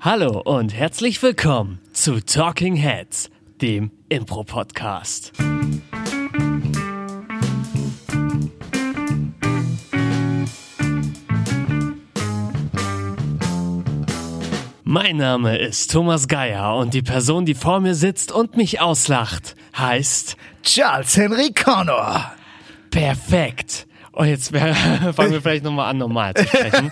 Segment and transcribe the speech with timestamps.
[0.00, 5.32] Hallo und herzlich willkommen zu Talking Heads, dem Impro-Podcast.
[14.84, 19.56] Mein Name ist Thomas Geier und die Person, die vor mir sitzt und mich auslacht,
[19.76, 22.30] heißt Charles Henry Connor.
[22.92, 23.87] Perfekt.
[24.18, 26.90] Und jetzt fangen wir vielleicht nochmal an, normal zu sprechen.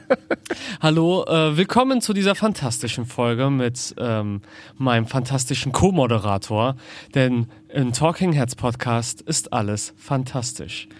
[0.82, 4.42] Hallo, äh, willkommen zu dieser fantastischen Folge mit ähm,
[4.76, 6.76] meinem fantastischen Co-Moderator.
[7.14, 10.90] Denn im Talking Heads Podcast ist alles fantastisch.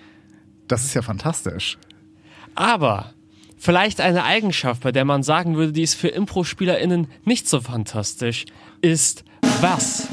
[0.68, 1.76] Das ist ja fantastisch.
[2.54, 3.12] Aber
[3.58, 8.46] vielleicht eine Eigenschaft, bei der man sagen würde, die ist für Impro-SpielerInnen nicht so fantastisch,
[8.80, 9.22] ist
[9.60, 10.08] was?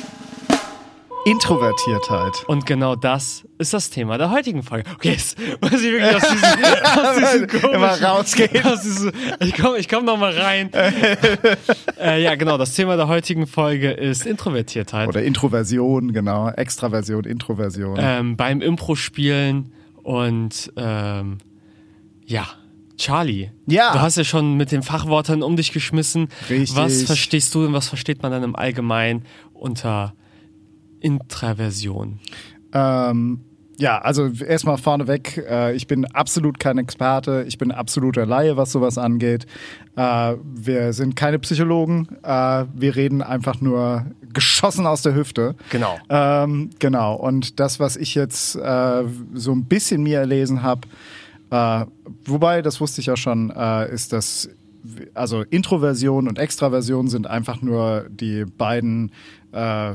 [1.25, 2.45] Introvertiertheit.
[2.47, 4.89] Und genau das ist das Thema der heutigen Folge.
[4.93, 6.49] Okay, jetzt muss ich wirklich aus diesem,
[6.85, 8.65] aus diesem Immer rausgehen.
[8.65, 10.71] Aus diesem, ich komme ich komm noch mal rein.
[11.99, 15.09] äh, ja, genau, das Thema der heutigen Folge ist Introvertiertheit.
[15.09, 16.49] Oder Introversion, genau.
[16.49, 17.97] Extraversion, Introversion.
[17.99, 21.37] Ähm, beim Impro-Spielen und ähm,
[22.25, 22.47] ja,
[22.97, 23.93] Charlie, Ja.
[23.93, 26.29] du hast ja schon mit den Fachworten um dich geschmissen.
[26.49, 26.75] Richtig.
[26.75, 30.13] Was verstehst du und was versteht man dann im Allgemeinen unter
[30.99, 32.19] Intraversion?
[32.73, 33.41] Ähm,
[33.79, 38.73] ja, also erstmal vorneweg, äh, ich bin absolut kein Experte, ich bin absoluter Laie, was
[38.73, 39.45] sowas angeht.
[39.95, 45.55] Äh, wir sind keine Psychologen, äh, wir reden einfach nur geschossen aus der Hüfte.
[45.69, 45.97] Genau.
[46.09, 49.03] Ähm, genau, und das, was ich jetzt äh,
[49.33, 50.81] so ein bisschen mir erlesen habe,
[51.49, 51.85] äh,
[52.25, 54.49] wobei, das wusste ich ja schon, äh, ist, dass
[55.13, 59.11] also Introversion und Extraversion sind einfach nur die beiden
[59.51, 59.93] äh,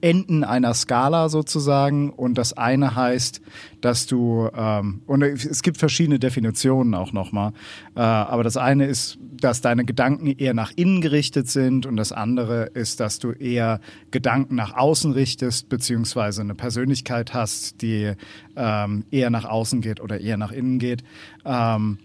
[0.00, 3.40] Enden einer Skala sozusagen und das eine heißt,
[3.80, 7.52] dass du ähm, und es gibt verschiedene Definitionen auch nochmal,
[7.94, 12.12] äh, aber das eine ist, dass deine Gedanken eher nach innen gerichtet sind und das
[12.12, 18.12] andere ist, dass du eher Gedanken nach außen richtest beziehungsweise eine Persönlichkeit hast, die
[18.56, 21.04] ähm, eher nach außen geht oder eher nach innen geht.
[21.44, 21.98] Ähm,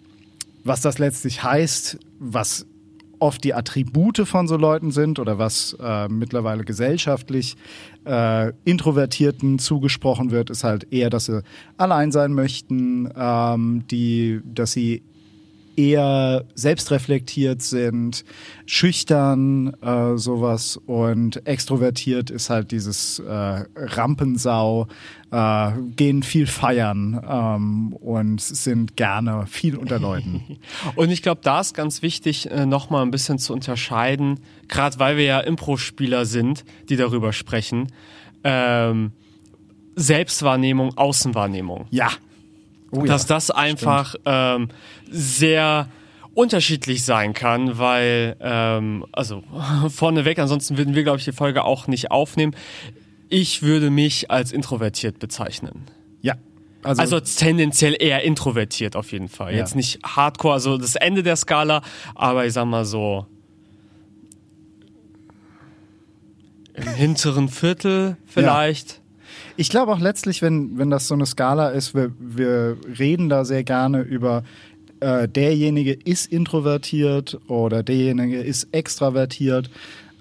[0.64, 2.66] was das letztlich heißt, was
[3.24, 7.56] oft die Attribute von so Leuten sind oder was äh, mittlerweile gesellschaftlich
[8.06, 11.42] äh, Introvertierten zugesprochen wird, ist halt eher, dass sie
[11.78, 15.04] allein sein möchten, ähm, die, dass sie
[15.76, 18.24] eher selbstreflektiert sind,
[18.66, 24.88] schüchtern, äh, sowas und extrovertiert ist halt dieses äh, Rampensau,
[25.32, 30.60] äh, gehen viel feiern ähm, und sind gerne viel unter Leuten.
[30.96, 35.18] Und ich glaube, da ist ganz wichtig, äh, nochmal ein bisschen zu unterscheiden, gerade weil
[35.18, 37.92] wir ja Impro-Spieler sind, die darüber sprechen.
[38.44, 39.12] Ähm,
[39.96, 41.86] Selbstwahrnehmung, Außenwahrnehmung.
[41.90, 42.10] Ja.
[42.96, 44.70] Oh dass ja, das einfach ähm,
[45.10, 45.88] sehr
[46.36, 49.44] unterschiedlich sein kann, weil, ähm, also
[49.90, 52.56] vorneweg, ansonsten würden wir, glaube ich, die Folge auch nicht aufnehmen.
[53.30, 55.86] Ich würde mich als introvertiert bezeichnen.
[56.22, 56.36] Ja.
[56.84, 59.54] Also tendenziell eher introvertiert auf jeden Fall.
[59.54, 59.60] Ja.
[59.60, 61.82] Jetzt nicht hardcore, also das Ende der Skala,
[62.14, 63.26] aber ich sag mal so
[66.76, 69.03] im hinteren Viertel vielleicht.
[69.56, 73.46] Ich glaube auch letztlich, wenn, wenn das so eine Skala ist, wir, wir reden da
[73.46, 74.44] sehr gerne über
[75.00, 79.70] äh, derjenige ist introvertiert oder derjenige ist extravertiert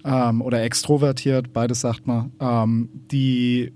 [0.05, 2.33] ähm, oder extrovertiert, beides sagt man.
[2.41, 3.73] Ähm, die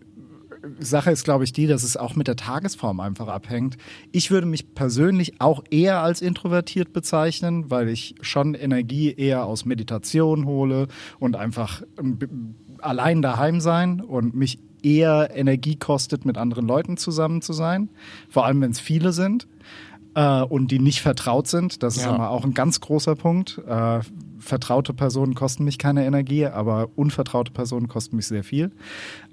[0.78, 3.77] Sache ist, glaube ich, die, dass es auch mit der Tagesform einfach abhängt.
[4.12, 9.65] Ich würde mich persönlich auch eher als introvertiert bezeichnen, weil ich schon Energie eher aus
[9.65, 12.19] Meditation hole und einfach ähm,
[12.81, 17.89] allein daheim sein und mich eher Energie kostet, mit anderen Leuten zusammen zu sein.
[18.29, 19.47] Vor allem, wenn es viele sind
[20.15, 21.83] äh, und die nicht vertraut sind.
[21.83, 22.15] Das ist Ja.
[22.15, 23.61] immer auch ein ganz großer Punkt.
[23.67, 24.01] Äh,
[24.39, 28.71] vertraute Personen kosten mich keine Energie, aber unvertraute Personen kosten mich sehr viel.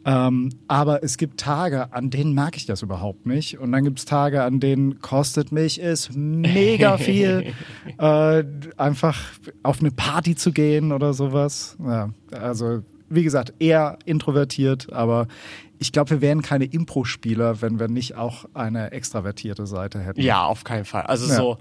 [0.06, 3.60] Ähm, aber es gibt Tage, an denen merke ich das überhaupt nicht.
[3.60, 7.54] Und dann gibt es Tage, an denen kostet mich es mega viel,
[8.00, 8.44] äh,
[8.78, 9.22] einfach
[9.62, 11.78] auf eine Party zu gehen oder sowas.
[11.86, 12.82] Ja, also
[13.14, 15.28] wie gesagt, eher introvertiert, aber
[15.80, 20.22] ich glaube, wir wären keine Impro-Spieler, wenn wir nicht auch eine extravertierte Seite hätten.
[20.22, 21.04] Ja, auf keinen Fall.
[21.04, 21.36] Also Ja.
[21.36, 21.58] so.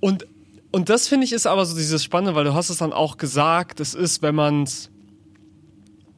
[0.00, 0.26] Und,
[0.70, 3.16] und das finde ich ist aber so dieses Spannende, weil du hast es dann auch
[3.16, 4.66] gesagt, es ist, wenn man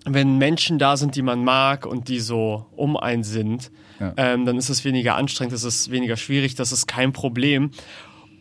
[0.04, 3.70] wenn Menschen da sind, die man mag und die so um einen sind,
[4.00, 4.12] Ja.
[4.16, 7.70] ähm, dann ist es weniger anstrengend, es ist weniger schwierig, das ist kein Problem.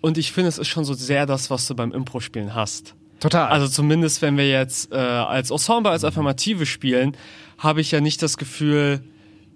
[0.02, 2.96] Und ich finde, es ist schon so sehr das, was du beim Impro-Spielen hast.
[3.22, 3.48] Total.
[3.50, 7.16] Also zumindest, wenn wir jetzt äh, als Ensemble, als Affirmative spielen,
[7.58, 9.02] habe ich ja nicht das Gefühl,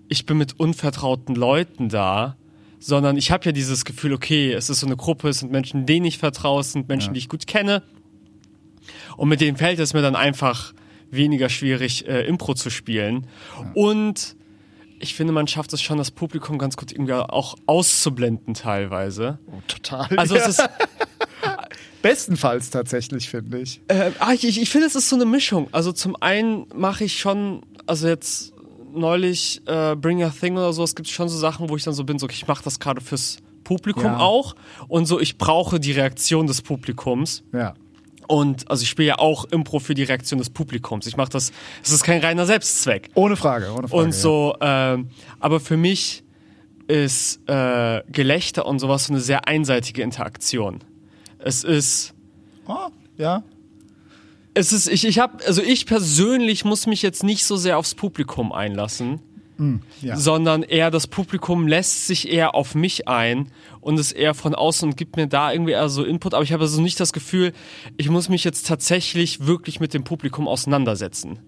[0.08, 2.38] ich bin mit unvertrauten Leuten da,
[2.80, 5.86] sondern ich habe ja dieses Gefühl, okay, es ist so eine Gruppe, es sind Menschen,
[5.86, 7.14] denen ich vertraue, es sind Menschen, Ja.
[7.14, 7.82] die ich gut kenne.
[9.18, 10.74] Und mit denen fällt es mir dann einfach
[11.10, 13.26] weniger schwierig, äh, Impro zu spielen.
[13.74, 14.36] Und
[15.00, 19.40] ich finde, man schafft es schon, das Publikum ganz gut irgendwie auch auszublenden teilweise.
[19.48, 20.08] Oh, total.
[20.18, 20.70] Also es ist,
[22.10, 23.82] bestenfalls tatsächlich, finde ich.
[23.88, 25.68] äh, ah, ich, ich, ich finde, es ist so eine Mischung.
[25.72, 28.54] Also zum einen mache ich schon, also jetzt
[28.94, 31.94] neulich äh, Bring a Thing oder so, es gibt schon so Sachen, wo ich dann
[31.94, 34.18] so bin, so ich mache das gerade fürs Publikum Ja.
[34.20, 34.56] auch
[34.88, 37.44] und so ich brauche die Reaktion des Publikums.
[37.52, 37.74] Ja.
[38.28, 41.06] Und also ich spiele ja auch Impro für die Reaktion des Publikums.
[41.08, 41.52] Ich mache das,
[41.84, 43.10] es ist kein reiner Selbstzweck.
[43.16, 44.04] Ohne Frage, ohne Frage.
[44.04, 45.10] Und so, ähm,
[45.40, 46.24] aber für mich
[46.88, 50.80] ist äh, Gelächter und sowas so eine sehr einseitige Interaktion.
[51.46, 52.14] Es ist,
[52.68, 52.88] Ja.
[52.88, 53.44] Oh, ja.
[54.56, 57.94] es ist, ich, ich habe, also ich persönlich muss mich jetzt nicht so sehr aufs
[57.94, 59.22] Publikum einlassen,
[60.02, 60.18] ja.
[60.18, 64.90] sondern eher das Publikum lässt sich eher auf mich ein und ist eher von außen
[64.90, 66.34] und gibt mir da irgendwie eher so Input.
[66.34, 67.54] Aber ich habe also nicht das Gefühl,
[67.96, 71.40] ich muss mich jetzt tatsächlich wirklich mit dem Publikum auseinandersetzen.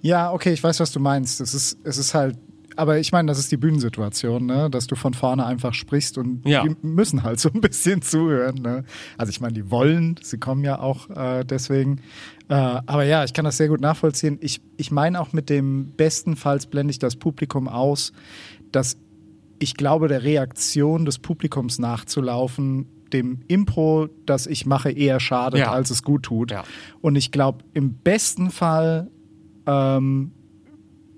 [0.00, 1.40] Ja, okay, ich weiß, was du meinst.
[1.40, 2.36] Es ist, es ist halt,
[2.78, 4.70] aber ich meine, das ist die Bühnensituation, ne?
[4.70, 6.62] dass du von vorne einfach sprichst und Ja.
[6.62, 8.56] die müssen halt so ein bisschen zuhören.
[8.62, 8.84] Ne?
[9.16, 12.00] Also ich meine, die wollen, sie kommen ja auch äh, deswegen.
[12.48, 14.38] Äh, aber ja, ich kann das sehr gut nachvollziehen.
[14.40, 18.12] Ich, ich meine auch mit dem bestenfalls blende ich das Publikum aus,
[18.72, 18.96] dass
[19.58, 25.72] ich glaube, der Reaktion des Publikums nachzulaufen, dem Impro, das ich mache, eher schadet, Ja.
[25.72, 26.50] als es gut tut.
[26.52, 26.62] Ja.
[27.00, 29.10] Und ich glaube, im besten Fall
[29.66, 30.30] ähm,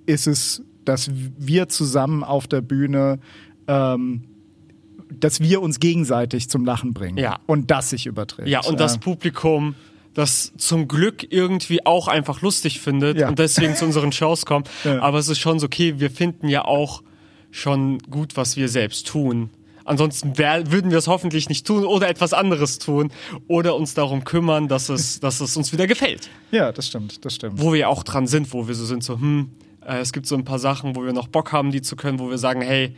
[0.06, 3.18] ist es, dass wir zusammen auf der Bühne,
[3.68, 4.22] ähm,
[5.12, 7.18] dass wir uns gegenseitig zum Lachen bringen.
[7.18, 7.38] Ja.
[7.46, 8.48] Und das sich überträgt.
[8.48, 9.74] Ja, und das Äh, Publikum
[10.14, 13.28] das zum Glück irgendwie auch einfach lustig findet Ja.
[13.28, 14.68] und deswegen zu unseren Shows kommt.
[14.84, 15.00] Ja.
[15.02, 17.02] Aber es ist schon so, okay, wir finden ja auch
[17.52, 19.50] schon gut, was wir selbst tun.
[19.84, 23.10] Ansonsten wär, würden wir es hoffentlich nicht tun oder etwas anderes tun
[23.48, 26.28] oder uns darum kümmern, dass es, dass es uns wieder gefällt.
[26.50, 27.60] ja, das stimmt, das stimmt.
[27.60, 29.50] Wo wir auch dran sind, wo wir so sind, so, hm,
[29.98, 32.30] es gibt so ein paar Sachen, wo wir noch Bock haben, die zu können, wo
[32.30, 32.94] wir sagen, hey,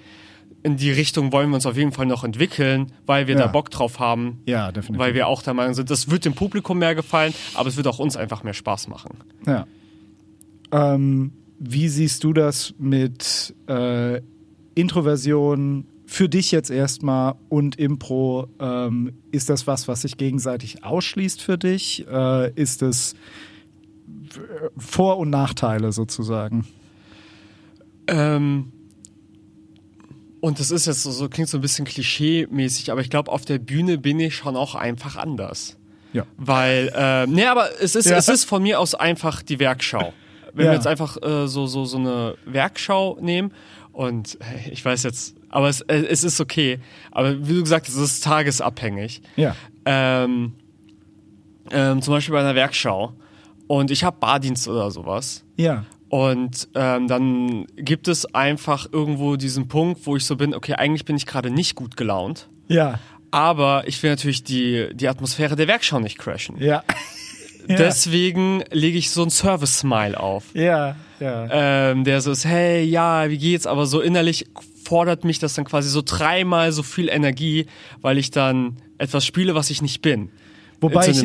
[0.64, 3.42] in die Richtung wollen wir uns auf jeden Fall noch entwickeln, weil wir Ja.
[3.42, 4.42] da Bock drauf haben.
[4.46, 4.98] Ja, definitiv.
[5.00, 7.86] Weil wir auch der Meinung sind, das wird dem Publikum mehr gefallen, aber es wird
[7.88, 9.16] auch uns einfach mehr Spaß machen.
[9.46, 9.66] Ja.
[10.70, 14.20] Ähm, wie siehst du das mit äh,
[14.74, 18.48] Introversion für dich jetzt erstmal und Impro?
[18.60, 22.06] Ähm, ist das was, was sich gegenseitig ausschließt für dich?
[22.08, 23.16] Äh, ist es äh,
[24.76, 26.66] Vor- und Nachteile sozusagen?
[28.06, 28.72] Ähm,
[30.40, 33.44] und das ist jetzt so, so klingt so ein bisschen klischee-mäßig, aber ich glaube, auf
[33.44, 35.76] der Bühne bin ich schon auch einfach anders.
[36.12, 36.26] Ja.
[36.36, 38.16] Weil, äh, nee, aber es ist, Ja.
[38.16, 40.12] es ist von mir aus einfach die Werkschau.
[40.52, 40.72] Wenn Ja.
[40.72, 43.52] wir jetzt einfach äh, so, so, so eine Werkschau nehmen
[43.92, 44.36] und
[44.70, 46.80] ich weiß jetzt, aber es, äh, es ist okay.
[47.12, 49.22] Aber wie du gesagt hast, es ist tagesabhängig.
[49.36, 49.54] Ja.
[49.86, 50.54] Ähm,
[51.70, 53.12] ähm, zum Beispiel bei einer Werkschau.
[53.68, 55.44] Und ich habe Bardienst oder sowas.
[55.56, 55.84] Ja.
[56.12, 61.06] Und ähm, dann gibt es einfach irgendwo diesen Punkt, wo ich so bin, okay, eigentlich
[61.06, 62.50] bin ich gerade nicht gut gelaunt.
[62.68, 62.98] Ja.
[63.30, 66.58] Aber ich will natürlich die, die Atmosphäre der Werkschau nicht crashen.
[66.58, 66.84] Ja.
[67.66, 67.76] Ja.
[67.76, 70.44] Deswegen lege ich so ein Service-Smile auf.
[70.52, 70.96] Ja.
[71.18, 71.48] Ja.
[71.50, 73.66] Ähm, der so ist, hey, ja, wie geht's?
[73.66, 74.44] Aber so innerlich
[74.84, 77.68] fordert mich das dann quasi so dreimal so viel Energie,
[78.02, 80.28] weil ich dann etwas spiele, was ich nicht bin.
[80.82, 81.16] Wobei ich,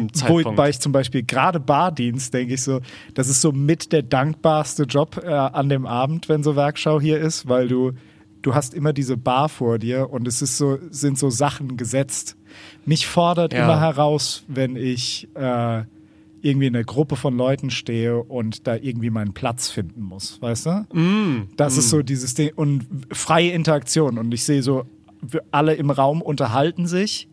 [0.51, 2.79] wobei ich zum Beispiel gerade Bardienst, denke ich so,
[3.13, 7.19] das ist so mit der dankbarste Job äh, an dem Abend, wenn so Werkschau hier
[7.19, 7.91] ist, weil du,
[8.41, 12.35] du hast immer diese Bar vor dir und es ist so, sind so Sachen gesetzt.
[12.85, 13.63] Mich fordert Ja.
[13.65, 15.83] immer heraus, wenn ich äh,
[16.41, 20.65] irgendwie in einer Gruppe von Leuten stehe und da irgendwie meinen Platz finden muss, weißt
[20.67, 20.85] du?
[20.97, 24.83] Mm, Das ist so dieses Ding und freie Interaktion und ich sehe so,
[25.51, 27.27] alle im Raum unterhalten sich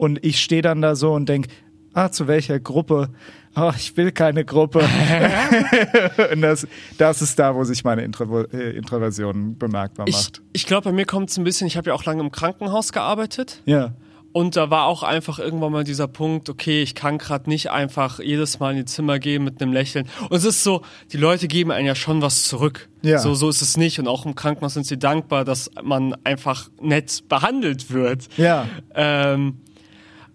[0.00, 1.50] und ich stehe dann da so und denke,
[1.92, 3.10] ah, zu welcher Gruppe?
[3.54, 4.78] Oh, ich will keine Gruppe.
[6.32, 6.66] und das,
[6.96, 10.40] das ist da, wo sich meine Intro äh, Introversion bemerkbar Ich, macht.
[10.54, 12.92] ich glaube, bei mir kommt es ein bisschen, ich habe ja auch lange im Krankenhaus
[12.92, 13.60] gearbeitet.
[13.66, 13.92] Ja.
[14.32, 18.20] Und da war auch einfach irgendwann mal dieser Punkt, okay, ich kann gerade nicht einfach
[18.20, 20.08] jedes Mal in die Zimmer gehen mit einem Lächeln.
[20.30, 20.80] Und es ist so,
[21.12, 22.88] die Leute geben einem ja schon was zurück.
[23.02, 23.18] Ja.
[23.18, 23.98] So, so ist es nicht.
[23.98, 28.28] Und auch im Krankenhaus sind sie dankbar, dass man einfach nett behandelt wird.
[28.38, 28.66] Ja.
[28.94, 29.58] Ähm,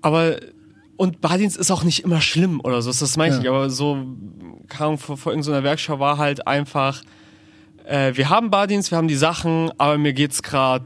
[0.06, 0.38] aber
[0.98, 3.40] und Bardienst ist auch nicht immer schlimm oder so, das meine ich Ja.
[3.42, 3.50] nicht.
[3.50, 3.98] Aber so,
[4.70, 7.04] kam vor, vor irgendeiner Werkschau war halt einfach,
[7.86, 10.86] äh, wir haben Bardienst, wir haben die Sachen, aber mir geht's gerade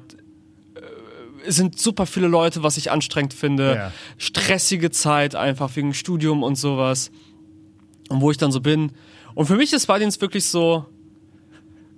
[1.45, 3.75] es sind super viele Leute, was ich anstrengend finde.
[3.75, 3.91] Ja.
[4.17, 7.11] Stressige Zeit einfach wegen Studium und sowas.
[8.09, 8.91] Und wo ich dann so bin.
[9.35, 10.85] Und für mich ist Bardienst wirklich so,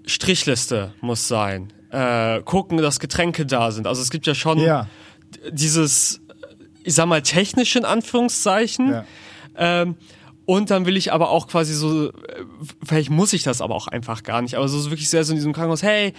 [0.06, 1.74] Strichliste muss sein.
[1.94, 3.86] äh, gucken, dass Getränke da sind.
[3.88, 4.88] Also es gibt ja schon Ja.
[5.52, 6.22] dieses,
[6.84, 8.90] ich sag mal, technische in Anführungszeichen.
[8.90, 9.06] Ja.
[9.58, 9.96] Ähm,
[10.46, 12.12] und dann will ich aber auch quasi so,
[12.84, 15.38] vielleicht muss ich das aber auch einfach gar nicht, aber so wirklich sehr so in
[15.38, 16.14] diesem Krankenhaus, hey,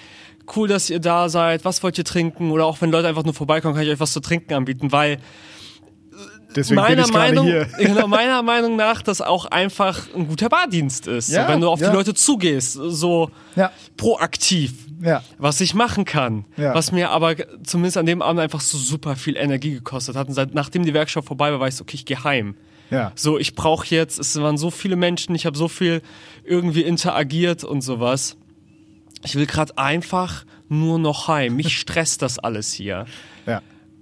[0.57, 2.51] cool, dass ihr da seid, was wollt ihr trinken?
[2.51, 5.19] Oder auch wenn Leute einfach nur vorbeikommen, kann ich euch was zu trinken anbieten, weil
[6.55, 7.67] Deswegen bin meiner Meinung, hier.
[7.79, 11.31] genau, meiner Meinung nach das auch einfach ein guter Bardienst ist.
[11.31, 11.91] Ja, wenn du auf ja.
[11.91, 13.71] die Leute zugehst, so Ja.
[13.97, 14.73] proaktiv.
[15.39, 19.37] Was ich machen kann, was mir aber zumindest an dem Abend einfach so super viel
[19.37, 20.29] Energie gekostet hat.
[20.29, 22.55] Und seit, nachdem die Werkstatt vorbei war, war ich so, okay, ich gehe heim.
[23.17, 26.03] So, ich brauche jetzt, es waren so viele Menschen, ich habe so viel
[26.45, 28.37] irgendwie interagiert und sowas.
[29.25, 31.57] Ich will gerade einfach nur noch heim.
[31.57, 33.07] Mich stresst das alles hier.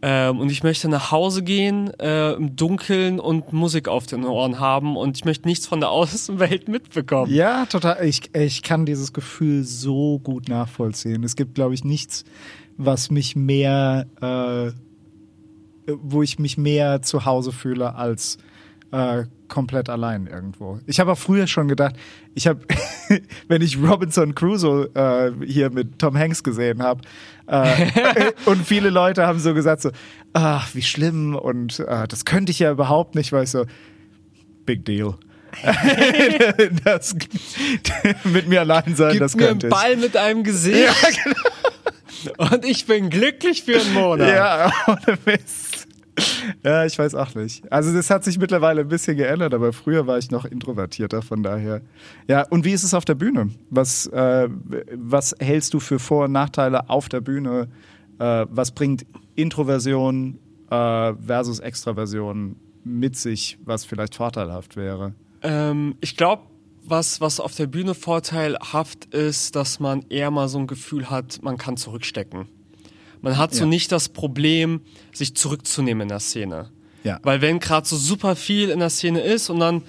[0.03, 4.59] Ähm, und ich möchte nach Hause gehen, äh, im Dunkeln und Musik auf den Ohren
[4.59, 7.33] haben und ich möchte nichts von der Außenwelt mitbekommen.
[7.33, 8.05] Ja, total.
[8.05, 11.23] Ich, ich kann dieses Gefühl so gut nachvollziehen.
[11.23, 12.25] Es gibt, glaube ich, nichts,
[12.79, 14.73] was mich mehr, äh,
[16.03, 18.39] wo ich mich mehr zu Hause fühle als
[18.93, 20.79] äh, komplett allein irgendwo.
[20.87, 21.97] Ich habe auch früher schon gedacht,
[22.35, 22.61] ich habe,
[23.49, 27.03] wenn ich Robinson Crusoe äh, hier mit Tom Hanks gesehen habe,
[27.47, 29.91] äh, und viele Leute haben so gesagt so,
[30.33, 33.67] ach, wie schlimm und äh, das könnte ich ja überhaupt nicht, weil ich so,
[34.65, 35.17] big deal.
[36.85, 37.17] das,
[38.23, 39.73] mit mir allein sein, Gib das mir einen könnte ich.
[39.73, 40.89] Ball mit einem Gesicht
[42.37, 44.29] und ich bin glücklich für einen Monat.
[44.29, 45.70] Ja, ohne Mist.
[46.63, 47.71] Ja, ich weiß auch nicht.
[47.73, 51.43] Also das hat sich mittlerweile ein bisschen geändert, aber früher war ich noch introvertierter, von
[51.43, 51.81] daher.
[52.29, 53.51] Ja, und wie ist es auf der Bühne?
[53.71, 54.49] Was, äh,
[54.95, 57.69] was hältst du für Vor- und Nachteile auf der Bühne?
[58.19, 60.39] Äh, was bringt Introversion
[60.71, 65.15] äh, versus Extraversion mit sich, was vielleicht vorteilhaft wäre?
[65.43, 66.43] Ähm, ich glaube,
[66.83, 71.43] was, was auf der Bühne vorteilhaft ist, dass man eher mal so ein Gefühl hat,
[71.43, 72.47] man kann zurückstecken.
[73.23, 73.67] Man hat so Ja.
[73.67, 74.81] nicht das Problem,
[75.13, 76.71] sich zurückzunehmen in der Szene.
[77.05, 77.19] Ja.
[77.23, 79.83] Weil wenn gerade so super viel in der Szene ist und dann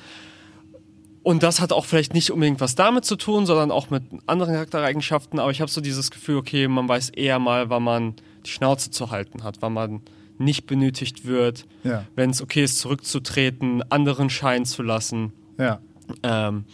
[1.23, 4.53] und das hat auch vielleicht nicht unbedingt was damit zu tun, sondern auch mit anderen
[4.53, 8.49] Charaktereigenschaften, aber ich habe so dieses Gefühl, okay, man weiß eher mal, wann man die
[8.49, 10.01] Schnauze zu halten hat, wann man
[10.39, 12.05] nicht benötigt wird, Ja.
[12.15, 15.31] wenn es okay ist, zurückzutreten, anderen scheinen zu lassen.
[15.59, 15.79] Ja.
[16.23, 16.65] Ähm,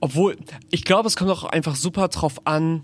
[0.00, 0.38] obwohl,
[0.70, 2.82] ich glaube, es kommt auch einfach super drauf an,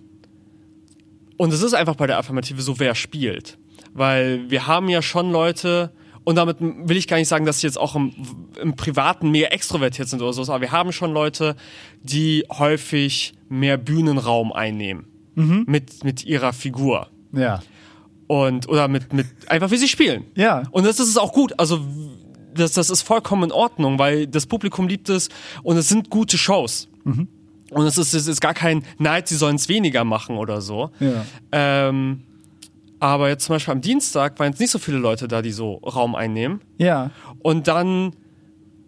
[1.36, 3.58] und es ist einfach bei der Affirmative so, wer spielt.
[3.92, 5.92] Weil wir haben ja schon Leute,
[6.24, 8.12] und damit will ich gar nicht sagen, dass sie jetzt auch im,
[8.60, 11.56] im Privaten mehr extrovertiert sind oder so, aber wir haben schon Leute,
[12.02, 15.06] die häufig mehr Bühnenraum einnehmen.
[15.66, 17.08] Mit, mit ihrer Figur.
[17.32, 17.60] Ja.
[18.26, 20.24] Und, oder mit, mit, einfach wie sie spielen.
[20.36, 20.62] Ja.
[20.70, 21.58] Und das ist auch gut.
[21.58, 21.80] Also,
[22.54, 25.28] das, das ist vollkommen in Ordnung, weil das Publikum liebt es
[25.62, 26.88] und es sind gute Shows.
[27.70, 30.90] Und es ist, es ist gar kein Neid, sie sollen es weniger machen oder so.
[31.00, 31.24] Ja.
[31.52, 32.22] Ähm,
[33.00, 35.74] aber jetzt zum Beispiel am Dienstag waren jetzt nicht so viele Leute da, die so
[35.76, 36.60] Raum einnehmen.
[36.78, 37.10] Ja.
[37.40, 38.14] Und dann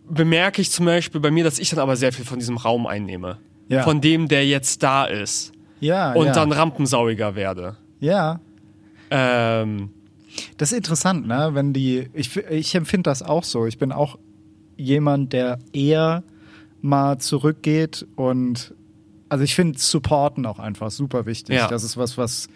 [0.09, 2.87] bemerke ich zum Beispiel bei mir, dass ich dann aber sehr viel von diesem Raum
[2.87, 3.39] einnehme.
[3.69, 3.83] Ja.
[3.83, 5.53] Von dem, der jetzt da ist.
[5.81, 6.13] Ja.
[6.13, 6.33] Und ja.
[6.33, 7.77] dann rampensauiger werde.
[8.01, 8.41] Ja.
[9.11, 9.91] Ähm,
[10.57, 11.51] Das ist interessant, ne?
[11.53, 13.67] Wenn die, ich, ich empfinde das auch so.
[13.67, 14.19] Ich bin auch
[14.77, 16.23] jemand, der eher
[16.83, 18.75] mal zurückgeht und
[19.29, 21.57] also ich finde Supporten auch einfach super wichtig.
[21.57, 21.69] Ja.
[21.69, 22.49] Das ist was, was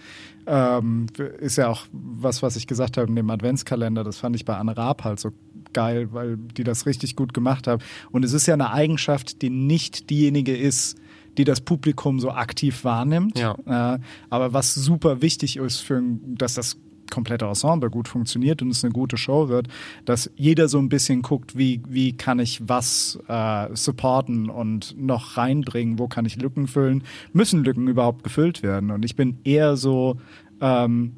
[0.47, 1.07] ähm,
[1.41, 4.05] ist ja auch was, was ich gesagt habe in dem Adventskalender.
[4.05, 5.31] Das fand ich bei Anne Raab halt so
[5.73, 7.83] geil, weil die das richtig gut gemacht haben.
[8.11, 10.97] Und es ist ja eine Eigenschaft, die nicht diejenige ist,
[11.39, 13.39] die das Publikum so aktiv wahrnimmt.
[13.39, 13.95] Ja.
[13.95, 13.99] Äh,
[14.31, 16.77] aber was super wichtig ist, für, dass das
[17.11, 19.69] komplette Ensemble gut funktioniert und es eine gute Show wird,
[20.05, 25.37] dass jeder so ein bisschen guckt, wie, wie kann ich was äh, supporten und noch
[25.37, 28.91] reinbringen, wo kann ich Lücken füllen, müssen Lücken überhaupt gefüllt werden.
[28.91, 30.17] Und ich bin eher so,
[30.61, 31.17] ähm,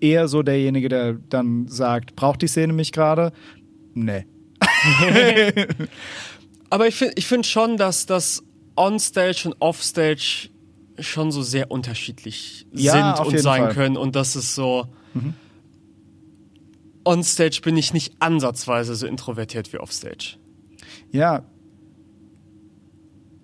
[0.00, 3.32] eher so derjenige, der dann sagt, braucht die Szene mich gerade?
[3.94, 4.26] Nee.
[6.70, 8.44] Aber ich finde ich find schon, dass das
[8.76, 10.48] Onstage und Offstage
[11.00, 13.74] schon so sehr unterschiedlich Ja, sind und sein Fall.
[13.74, 13.96] können.
[13.96, 14.86] Und das ist so.
[17.04, 20.36] Onstage bin ich nicht ansatzweise so introvertiert wie Offstage.
[21.10, 21.44] Ja.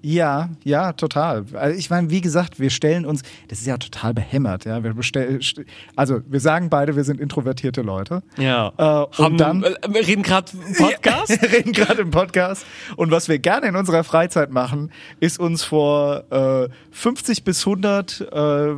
[0.08, 1.46] Ja, ja, total.
[1.54, 4.84] Also ich meine, wie gesagt, wir stellen uns, das ist ja total behämmert, ja.
[4.84, 8.22] Wir bestell, st- also wir sagen beide, wir sind introvertierte Leute.
[8.38, 8.68] Ja.
[8.78, 11.42] Äh, und Haben, dann- äh, wir reden gerade Podcast.
[11.42, 12.64] Wir reden gerade im Podcast.
[12.94, 18.20] Und was wir gerne in unserer Freizeit machen, ist uns vor äh, 50 bis 100
[18.20, 18.74] äh,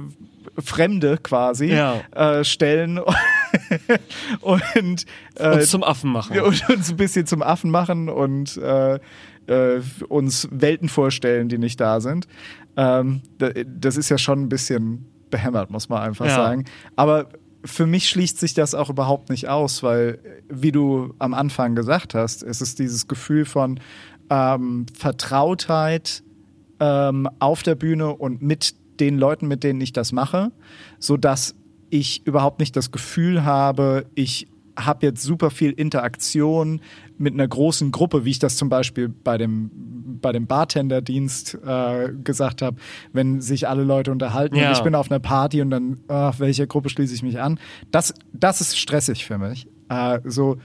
[0.65, 2.01] Fremde quasi Ja.
[2.17, 2.99] äh, stellen
[4.41, 5.05] und,
[5.37, 6.41] äh, Uns zum Affen machen.
[6.41, 8.99] und uns ein bisschen zum Affen machen und äh,
[9.49, 12.27] äh, uns Welten vorstellen, die nicht da sind.
[12.77, 16.35] Ähm, da- das ist ja schon ein bisschen behämmert, muss man einfach Ja.
[16.35, 16.65] sagen.
[16.97, 17.29] Aber
[17.65, 22.15] für mich schließt sich das auch überhaupt nicht aus, weil, wie du am Anfang gesagt
[22.15, 23.81] hast, es ist dieses Gefühl von
[24.31, 24.87] ähm,
[25.33, 26.23] Vertrautheit
[26.81, 30.53] ähm, auf der Bühne und mit den Leuten, mit denen ich das mache,
[30.99, 31.55] so dass
[31.91, 34.49] ich überhaupt nicht das Gefühl habe, ich
[34.79, 36.81] habe jetzt super viel Interaktion
[37.19, 39.71] mit einer großen Gruppe, wie ich das zum Beispiel bei dem
[40.21, 42.79] bei dem Bartenderdienst äh, gesagt habe,
[43.13, 44.69] wenn sich alle Leute unterhalten Ja.
[44.71, 47.61] und ich bin auf einer Party und dann, ah, welcher Gruppe schließe ich mich an?
[47.93, 49.69] Das, das ist stressig für mich.
[49.89, 50.57] Äh, so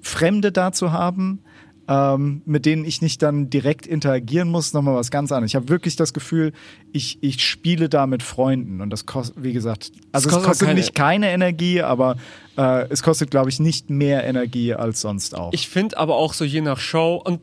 [0.00, 1.40] Fremde da zu haben,
[1.88, 5.50] ähm, mit denen ich nicht dann direkt interagieren muss, nochmal was ganz anderes.
[5.52, 6.52] Ich habe wirklich das Gefühl,
[6.92, 10.68] ich, ich spiele da mit Freunden und das kostet, wie gesagt, also es kostet kostet,
[10.68, 12.16] keine- nicht keine Energie, aber
[12.58, 15.52] äh, es kostet, glaube ich, nicht mehr Energie als sonst auch.
[15.54, 17.40] Ich finde aber auch so je nach Show und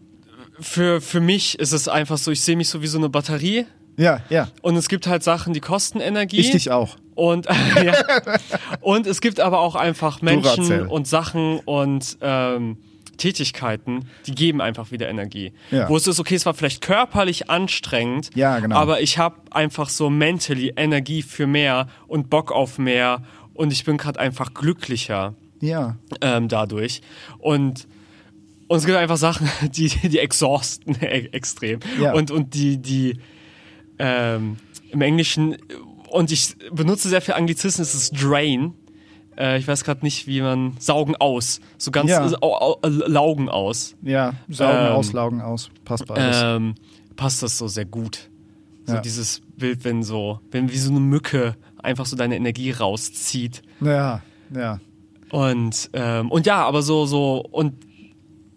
[0.60, 3.66] für, für mich ist es einfach so, ich sehe mich so wie so eine Batterie
[3.98, 4.50] ja, ja.
[4.62, 6.38] und es gibt halt Sachen, die kosten Energie.
[6.40, 6.98] Ich dich auch.
[7.16, 7.48] Und,
[7.84, 7.94] ja.
[8.82, 10.88] und es gibt aber auch einfach Menschen Duracell.
[10.88, 12.78] und Sachen und ähm,
[13.18, 15.54] Tätigkeiten, die geben einfach wieder Energie.
[15.72, 15.90] Ja.
[15.90, 18.76] Wo es ist, okay, es war vielleicht körperlich anstrengend, Ja, genau.
[18.76, 23.84] aber ich habe einfach so mentally Energie für mehr und Bock auf mehr und ich
[23.86, 25.98] bin gerade einfach glücklicher Ja.
[26.22, 27.02] ähm, dadurch.
[27.40, 27.88] Und,
[28.68, 31.80] und es gibt einfach Sachen, die, die exhausten e- extrem.
[32.00, 32.14] Ja.
[32.14, 33.18] Und, und die, die
[34.00, 34.58] ähm,
[34.92, 35.58] im Englischen,
[36.10, 38.74] und ich benutze sehr viel Anglizismen, es ist drain.
[39.38, 41.60] Äh, ich weiß gerade nicht, wie man saugen aus.
[41.78, 42.26] So ganz Ja.
[42.30, 43.96] äh, au, au, laugen aus.
[44.02, 46.38] Ja, saugen Ähm, aus, laugen aus, passt beides.
[46.44, 46.76] Ähm,
[47.16, 48.30] passt das so sehr gut.
[48.86, 49.02] So Ja.
[49.02, 53.62] dieses Bild, wenn so, wenn wie so eine Mücke einfach so deine Energie rauszieht.
[53.82, 54.22] ja,
[54.54, 54.80] ja.
[55.32, 57.74] Und, ähm, und ja, aber so, so, und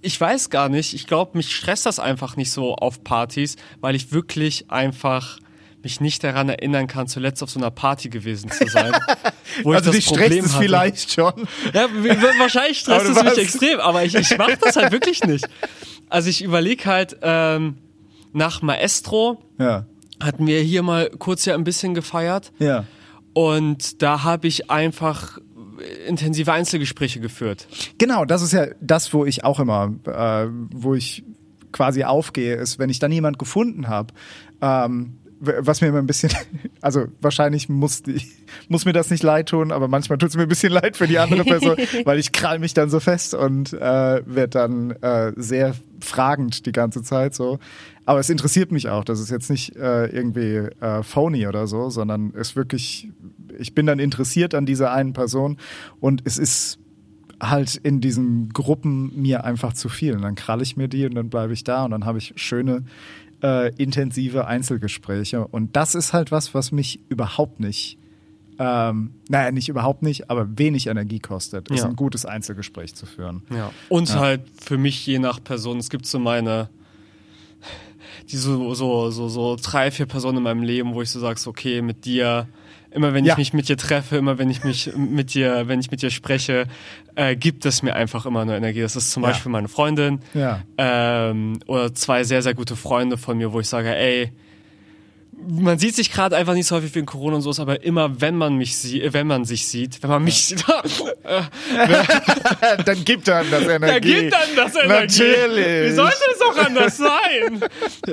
[0.03, 3.95] ich weiß gar nicht, ich glaube, mich stresst das einfach nicht so auf Partys, weil
[3.97, 5.39] ich wirklich einfach
[5.83, 8.93] mich nicht daran erinnern kann, zuletzt auf so einer Party gewesen zu sein.
[9.63, 11.49] wo Also ich dich das stresst Problem es vielleicht schon.
[11.73, 11.89] Ja,
[12.39, 15.49] wahrscheinlich stresst es mich extrem, aber ich, ich mache das halt wirklich nicht.
[16.09, 17.77] Also ich überlege halt, ähm,
[18.33, 19.87] nach Maestro Ja,
[20.21, 22.53] hatten wir hier mal kurz ja ein bisschen gefeiert.
[22.59, 22.85] ja.
[23.35, 25.39] Und da habe ich einfach
[26.09, 27.69] intensive Einzelgespräche geführt.
[27.99, 31.23] Genau, das ist ja das, wo ich auch immer, äh, wo ich
[31.71, 34.13] quasi aufgehe, ist, wenn ich dann jemand gefunden habe,
[34.61, 36.31] ähm, was mir immer ein bisschen,
[36.81, 38.23] also wahrscheinlich muss, die,
[38.69, 41.07] muss mir das nicht leid tun, aber manchmal tut es mir ein bisschen leid für
[41.07, 45.33] die andere Person, weil ich krall mich dann so fest und äh, werde dann äh,
[45.37, 47.59] sehr fragend die ganze Zeit so.
[48.05, 49.05] Aber es interessiert mich auch.
[49.05, 53.09] Das ist jetzt nicht äh, irgendwie äh, phony oder so, sondern es wirklich,
[53.59, 55.59] ich bin dann interessiert an dieser einen Person
[56.01, 56.79] und es ist
[57.41, 60.15] halt in diesen Gruppen mir einfach zu viel.
[60.15, 62.33] Und dann kralle ich mir die und dann bleibe ich da und dann habe ich
[62.37, 62.85] schöne,
[63.43, 65.47] äh, intensive Einzelgespräche.
[65.47, 67.99] Und das ist halt was, was mich überhaupt nicht,
[68.59, 71.87] ähm, naja, nicht überhaupt nicht, aber wenig Energie kostet, ist Ja.
[71.87, 73.43] ein gutes Einzelgespräch zu führen.
[73.55, 73.71] Ja.
[73.89, 76.69] Und halt für mich je nach Person, es gibt so meine,
[78.31, 81.41] die so, so, so, so drei, vier Personen in meinem Leben, wo ich so sage,
[81.47, 82.49] okay, mit dir,
[82.91, 83.35] immer wenn Ja.
[83.35, 86.11] ich mich mit dir treffe, immer wenn ich mich mit dir, wenn ich mit dir
[86.11, 86.67] spreche,
[87.15, 88.81] äh, gibt es mir einfach immer nur Energie.
[88.81, 89.31] Das ist zum Ja.
[89.31, 90.63] Beispiel meine Freundin Ja.
[90.79, 94.33] ähm, oder zwei sehr, sehr gute Freunde von mir, wo ich sage, ey,
[95.51, 98.35] man sieht sich gerade einfach nicht so häufig wegen Corona und so, aber immer wenn
[98.35, 100.65] man mich sieht, wenn man sich sieht, wenn man mich sieht,
[102.85, 103.87] dann gibt dann das Energie.
[103.87, 105.23] Da gibt dann das Energie.
[105.23, 105.91] Natürlich.
[105.91, 107.61] Wie sollte es auch anders sein?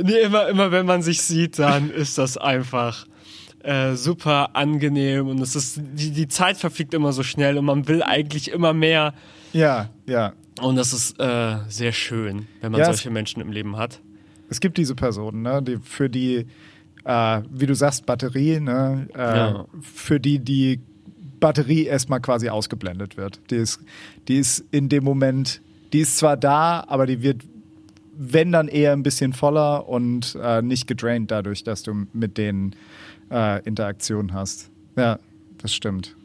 [0.04, 3.06] nee, immer, immer wenn man sich sieht, dann ist das einfach
[3.66, 7.88] äh, super angenehm und es ist, die, die Zeit verfliegt immer so schnell und man
[7.88, 9.14] will eigentlich immer mehr.
[9.54, 10.34] Ja, ja.
[10.62, 14.00] Und das ist äh, sehr schön, wenn man Ja, solche Menschen im Leben hat.
[14.50, 16.46] Es gibt diese Personen, ne, die für die,
[17.04, 19.66] äh, wie du sagst, Batterie, ne, äh, Ja.
[19.82, 20.80] für die die
[21.40, 23.40] Batterie erstmal quasi ausgeblendet wird.
[23.52, 23.80] Die ist,
[24.28, 25.62] die ist in dem Moment,
[25.94, 27.42] die ist zwar da, aber die wird,
[28.18, 32.76] wenn dann eher ein bisschen voller und äh, nicht gedraint dadurch, dass du mit denen
[33.32, 34.72] äh, Interaktion hast.
[34.96, 35.20] Ja,
[35.58, 36.16] das stimmt.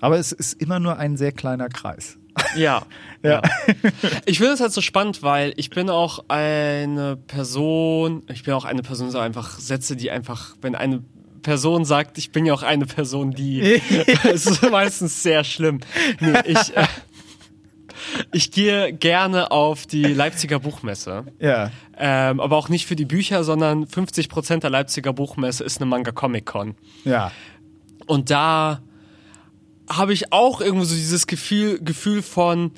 [0.00, 2.18] Aber es ist immer nur ein sehr kleiner Kreis.
[2.56, 2.82] Ja.
[3.22, 3.42] Ja.
[4.26, 8.64] Ich finde es halt so spannend, weil ich bin auch eine Person, ich bin auch
[8.64, 11.02] eine Person, so einfach Sätze, die einfach, wenn eine
[11.42, 13.60] Person sagt, ich bin ja auch eine Person, die,
[14.24, 15.80] es ist meistens sehr schlimm.
[16.20, 16.86] Nee, ich, äh,
[18.32, 21.24] ich gehe gerne auf die Leipziger Buchmesse.
[21.38, 21.70] Ja.
[21.96, 26.12] Ähm, aber auch nicht für die Bücher, sondern 50% der Leipziger Buchmesse ist eine Manga
[26.12, 26.74] Comic Con.
[27.04, 27.30] Ja.
[28.06, 28.82] Und da
[29.88, 32.72] habe ich auch irgendwo so dieses Gefühl, Gefühl von,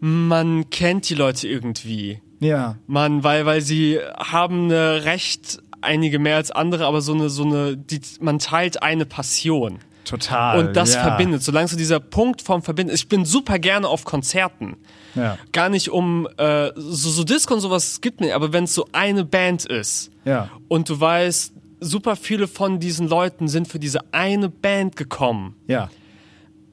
[0.00, 2.20] man kennt die Leute irgendwie.
[2.40, 2.76] Ja.
[2.86, 7.44] Man, weil, weil sie haben eine recht, einige mehr als andere, aber so eine, so
[7.44, 9.78] eine, die, man teilt eine Passion.
[10.04, 10.58] Total.
[10.58, 11.02] Und das ja.
[11.02, 11.42] verbindet.
[11.42, 12.94] Solange so dieser Punkt vom Verbinden.
[12.94, 14.76] Ich bin super gerne auf Konzerten.
[15.14, 15.38] Ja.
[15.52, 18.86] Gar nicht um äh, so, so Disco und sowas gibt mir, aber wenn es so
[18.92, 20.50] eine Band ist Ja.
[20.68, 25.54] und du weißt, super viele von diesen Leuten sind für diese eine Band gekommen.
[25.66, 25.90] Ja.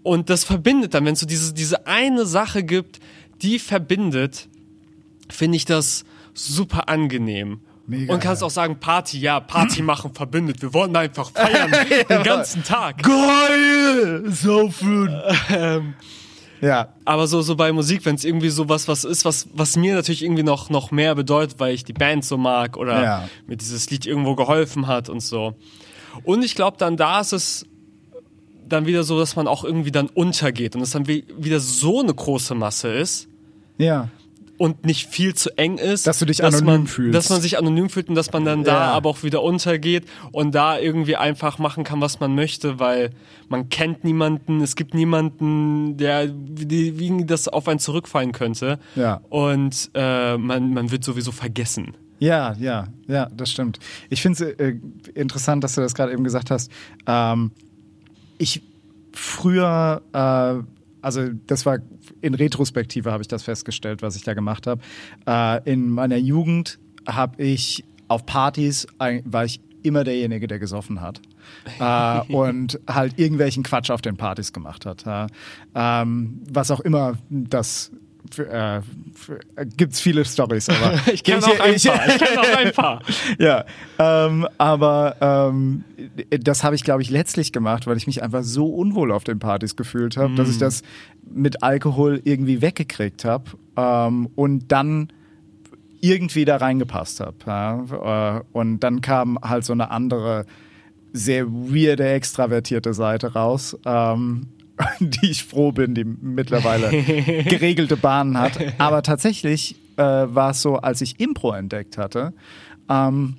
[0.03, 2.99] Und das verbindet dann, wenn es so diese, diese eine Sache gibt,
[3.41, 4.47] die verbindet,
[5.29, 7.59] finde ich das super angenehm.
[7.87, 8.45] Mega, und kannst ja.
[8.47, 10.61] auch sagen, Party, ja, Party machen verbindet.
[10.61, 11.71] Wir wollen einfach feiern
[12.09, 13.03] den ganzen Tag.
[13.03, 14.23] Geil!
[14.31, 15.09] So schön.
[16.61, 16.89] ja.
[17.05, 19.95] Aber so, so bei Musik, wenn es irgendwie so was, was ist, was, was mir
[19.95, 23.29] natürlich irgendwie noch, noch mehr bedeutet, weil ich die Band so mag oder Ja.
[23.47, 25.55] mir dieses Lied irgendwo geholfen hat und so.
[26.23, 27.65] Und ich glaube, dann da ist es
[28.67, 31.99] dann wieder so, dass man auch irgendwie dann untergeht und es dann wie, wieder so
[31.99, 33.27] eine große Masse ist
[33.77, 34.07] Ja.
[34.61, 36.05] Und nicht viel zu eng ist.
[36.05, 37.15] Dass du dich dass anonym man, fühlst.
[37.15, 38.91] Dass man sich anonym fühlt und dass man dann da Ja.
[38.91, 43.09] aber auch wieder untergeht und da irgendwie einfach machen kann, was man möchte, weil
[43.49, 48.77] man kennt niemanden, es gibt niemanden, der wie, das auf einen zurückfallen könnte.
[48.95, 49.21] Ja.
[49.29, 51.95] Und äh, man, man wird sowieso vergessen.
[52.19, 53.79] Ja, ja, ja, das stimmt.
[54.11, 54.75] Ich finde es äh,
[55.15, 56.69] interessant, dass du das gerade eben gesagt hast.
[57.07, 57.49] Ähm,
[58.37, 58.61] ich
[59.11, 61.79] früher, äh, also das war
[62.21, 64.81] in Retrospektive habe ich das festgestellt, was ich da gemacht habe.
[65.25, 71.21] Äh, in meiner Jugend habe ich auf Partys war ich immer derjenige, der gesoffen hat
[71.79, 75.05] äh, und halt irgendwelchen Quatsch auf den Partys gemacht hat.
[75.05, 75.27] Ja.
[75.73, 77.91] Ähm, was auch immer das
[78.29, 78.81] für, äh,
[79.13, 82.07] für, äh, gibt's viele Stories, aber Ich kenne auch ein paar.
[82.07, 83.01] Ich kenne auch ein paar.
[83.39, 83.65] ja,
[83.99, 85.83] ähm, aber ähm,
[86.29, 89.39] das habe ich, glaube ich, letztlich gemacht, weil ich mich einfach so unwohl auf den
[89.39, 90.83] Partys gefühlt habe, dass ich das
[91.33, 93.45] mit Alkohol irgendwie weggekriegt habe
[93.77, 95.07] ähm, und dann
[96.01, 97.35] irgendwie da reingepasst habe.
[97.45, 98.37] Ja?
[98.37, 100.45] Äh, Und dann kam halt so eine andere,
[101.13, 103.77] sehr weirde, extravertierte Seite raus.
[103.85, 104.47] Ähm,
[104.99, 106.89] die ich froh bin, die mittlerweile
[107.43, 108.59] geregelte Bahnen hat.
[108.77, 112.33] Aber tatsächlich äh, war es so, als ich Impro entdeckt hatte,
[112.89, 113.37] ähm,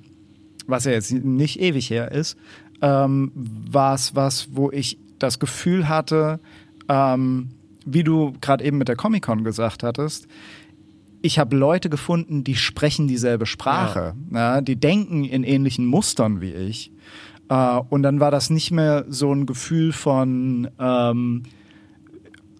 [0.67, 2.37] was ja jetzt nicht ewig her ist,
[2.81, 6.39] ähm, war es was, wo ich das Gefühl hatte,
[6.89, 7.49] ähm,
[7.85, 10.27] wie du gerade eben mit der Comic-Con gesagt hattest,
[11.21, 14.59] ich habe Leute gefunden, die sprechen dieselbe Sprache, ja.
[14.59, 16.91] die denken in ähnlichen Mustern wie ich.
[17.53, 21.43] Äh, und dann war das nicht mehr so ein Gefühl von, ähm,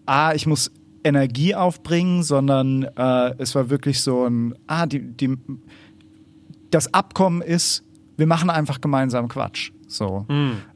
[0.06, 0.70] ah, ich muss
[1.02, 5.36] Energie aufbringen, sondern äh, es war wirklich so ein, ah, die, die,
[6.70, 7.82] das Abkommen ist,
[8.16, 9.72] wir machen einfach gemeinsam Quatsch.
[9.88, 10.26] So.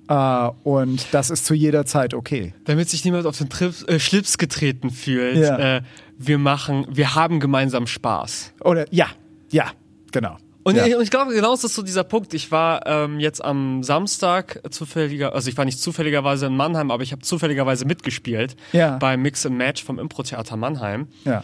[0.09, 2.55] Äh, und das ist zu jeder Zeit okay.
[2.65, 5.39] Damit sich niemand auf den Trip, äh, Schlips getreten fühlt.
[5.39, 5.77] Ja.
[5.77, 5.83] Äh,
[6.19, 8.55] wir machen, wir haben gemeinsam Spaß.
[8.65, 9.07] Oder ja,
[9.51, 9.71] ja,
[10.13, 10.37] genau.
[10.65, 10.87] Und ja.
[10.87, 12.35] ich, ich glaube, genau das ist so dieser Punkt.
[12.35, 17.03] Ich war ähm, jetzt am Samstag zufälliger, also ich war nicht zufälligerweise in Mannheim, aber
[17.03, 18.99] ich habe zufälligerweise mitgespielt Ja.
[18.99, 21.09] beim Mix and Match vom Impro-Theater Mannheim.
[21.25, 21.43] ja.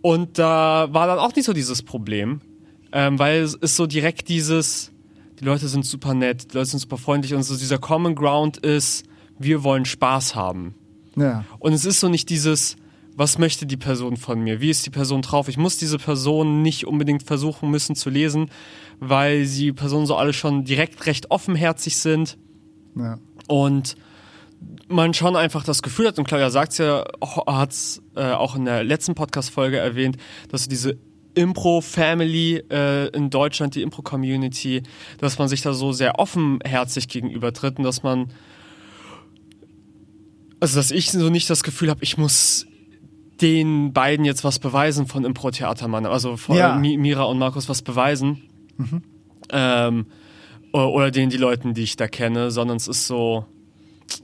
[0.00, 2.40] Und da war dann auch nicht so dieses Problem,
[2.92, 4.90] ähm, weil es ist so direkt dieses,
[5.38, 8.56] die Leute sind super nett, die Leute sind super freundlich und so dieser Common Ground
[8.56, 9.04] ist,
[9.38, 10.74] wir wollen Spaß haben.
[11.16, 11.44] ja.
[11.60, 12.74] Und es ist so nicht dieses,
[13.14, 14.60] was möchte die Person von mir?
[14.60, 15.48] Wie ist die Person drauf?
[15.48, 18.50] Ich muss diese Person nicht unbedingt versuchen müssen zu lesen,
[19.00, 22.38] weil die Personen so alle schon direkt recht offenherzig sind
[22.96, 23.18] ja.
[23.48, 23.96] und
[24.88, 27.04] man schon einfach das Gefühl hat, und Claudia sagt ja,
[27.46, 30.16] hat es äh, auch in der letzten Podcast-Folge erwähnt,
[30.48, 30.98] dass diese
[31.34, 34.82] Impro-Family äh, in Deutschland, die Impro-Community,
[35.18, 38.30] dass man sich da so sehr offenherzig gegenübertritt und dass man,
[40.60, 42.66] also dass ich so nicht das Gefühl habe, ich muss
[43.42, 46.76] den beiden jetzt was beweisen von Impro-Theatermann, also von Ja.
[46.76, 48.42] Mi- Mira und Markus was beweisen.
[49.50, 50.06] Ähm,
[50.72, 53.44] o- oder den die Leuten, die ich da kenne, sondern es ist so,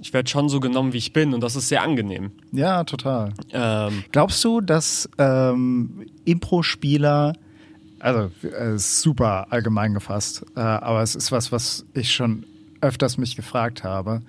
[0.01, 2.31] ich werde schon so genommen, wie ich bin und das ist sehr angenehm.
[2.53, 3.33] ja, total.
[3.53, 7.35] Ähm, Glaubst du, dass ähm, Impro-Spieler,
[7.99, 12.47] also äh, super allgemein gefasst, äh, aber es ist was, was ich schon
[12.81, 14.23] öfters mich gefragt habe,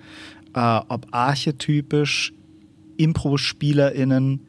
[0.54, 2.32] äh, ob archetypisch
[2.96, 4.40] Impro-SpielerInnen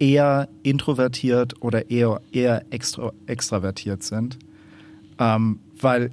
[0.00, 4.38] eher introvertiert oder eher, eher extra, extravertiert sind.
[5.18, 6.10] Ähm, weil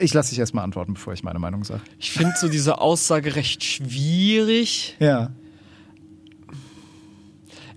[0.00, 1.82] ich lasse dich erstmal antworten, bevor ich meine Meinung sage.
[1.98, 4.96] ich finde so diese Aussage recht schwierig.
[4.98, 5.30] Ja.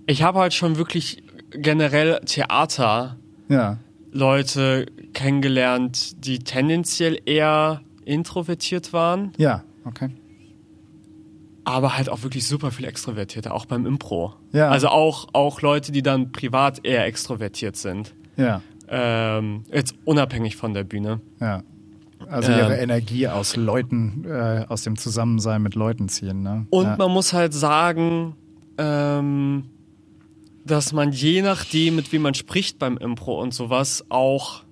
[0.06, 3.16] Ich habe halt schon wirklich generell Theater
[3.48, 3.78] Ja.
[4.12, 9.32] Leute kennengelernt, die tendenziell eher introvertiert waren.
[9.36, 10.08] Ja, okay.
[11.64, 14.34] Aber halt auch wirklich super viel Extrovertierte, auch beim Impro.
[14.52, 14.68] Ja.
[14.70, 18.14] Also auch, auch Leute, die dann privat eher extrovertiert sind.
[18.36, 21.20] Ja, Ähm, jetzt unabhängig von der Bühne.
[21.40, 21.62] ja.
[22.28, 22.82] Also ihre Ähm.
[22.82, 26.42] Energie aus Leuten, äh, aus dem Zusammensein mit Leuten ziehen.
[26.42, 26.66] Ne?
[26.70, 26.96] Und ja.
[26.96, 28.36] man muss halt sagen,
[28.76, 29.64] ähm,
[30.64, 34.62] dass man je nachdem, mit wem man spricht beim Impro und sowas, auch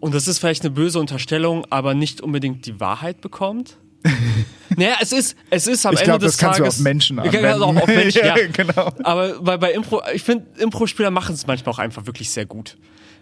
[0.00, 3.78] und das ist vielleicht eine böse Unterstellung, aber nicht unbedingt die Wahrheit bekommt.
[4.76, 6.76] naja, es ist, es ist am Ich Ende glaube, des das kannst Tages.
[6.76, 7.82] du auf Menschen Ich kann auch anwenden.
[7.82, 8.34] auf Menschen, ja.
[8.52, 8.92] genau.
[9.02, 12.76] Aber bei, bei Impro, ich finde, Impro-Spieler machen es manchmal auch einfach wirklich sehr gut.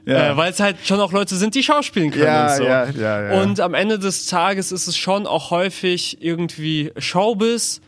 [0.04, 0.32] Ja.
[0.32, 2.62] Äh, Weil es halt schon auch Leute sind, die schauspielen können Ja, und so.
[2.64, 3.42] ja, ja, ja.
[3.42, 7.80] Und am Ende des Tages ist es schon auch häufig irgendwie Showbiz,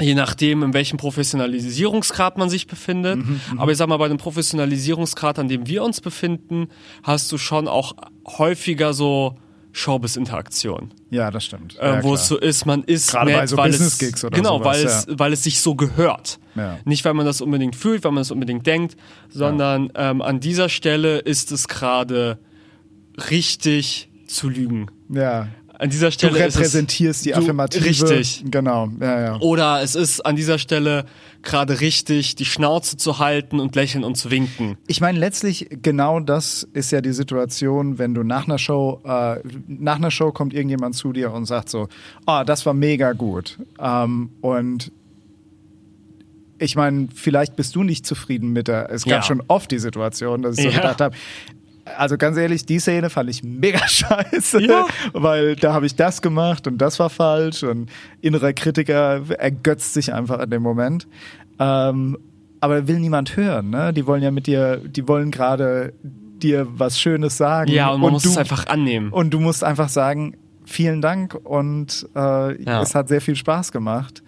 [0.00, 3.16] je nachdem, in welchem Professionalisierungsgrad man sich befindet.
[3.18, 6.68] Mhm, Aber ich sag mal, bei dem Professionalisierungsgrad, an dem wir uns befinden,
[7.02, 7.94] hast du schon auch
[8.26, 9.36] häufiger so
[9.78, 10.92] Showbiz-Interaktion.
[11.10, 11.78] Ja, das stimmt.
[11.78, 12.14] Äh, ja, wo klar.
[12.14, 14.66] es so ist, man ist Gerade nett, bei so weil es, Business-Gigs oder genau, sowas,
[14.66, 15.18] weil es, ja.
[15.18, 16.40] weil es sich so gehört.
[16.56, 16.78] Ja.
[16.84, 18.96] Nicht, weil man das unbedingt fühlt, weil man das unbedingt denkt,
[19.28, 22.38] sondern ähm, an dieser Stelle ist es gerade
[23.30, 24.90] richtig zu lügen.
[25.08, 25.48] Ja.
[25.80, 27.84] An dieser Du Stelle ist repräsentierst es, die du- Affirmative.
[27.84, 28.44] Richtig.
[28.50, 29.40] Genau, ja, ja.
[29.40, 31.04] Oder es ist an dieser Stelle
[31.42, 34.76] gerade richtig, die Schnauze zu halten und lächeln und zu winken.
[34.88, 39.36] Ich meine, letztlich genau das ist ja die Situation, wenn du nach einer Show, äh,
[39.68, 41.86] nach einer Show kommt irgendjemand zu dir und sagt so,
[42.26, 43.58] oh, das war mega gut.
[43.78, 44.90] Ähm, und
[46.58, 48.90] ich meine, vielleicht bist du nicht zufrieden mit der.
[48.90, 49.22] Es gab Ja.
[49.22, 50.76] schon oft die Situation, dass ich so Ja.
[50.76, 51.16] gedacht habe.
[51.96, 54.86] Also ganz ehrlich, die Szene fand ich mega scheiße, Ja.
[55.12, 60.12] weil da habe ich das gemacht und das war falsch und innerer Kritiker ergötzt sich
[60.12, 61.06] einfach in dem Moment.
[61.58, 62.18] Ähm,
[62.60, 63.92] aber will niemand hören, ne?
[63.92, 67.70] Die wollen ja mit dir, die wollen gerade dir was Schönes sagen.
[67.70, 69.10] Ja, und man muss du, es einfach annehmen.
[69.12, 72.82] und du musst einfach sagen, vielen Dank und äh, Ja.
[72.82, 74.22] es hat sehr viel Spaß gemacht.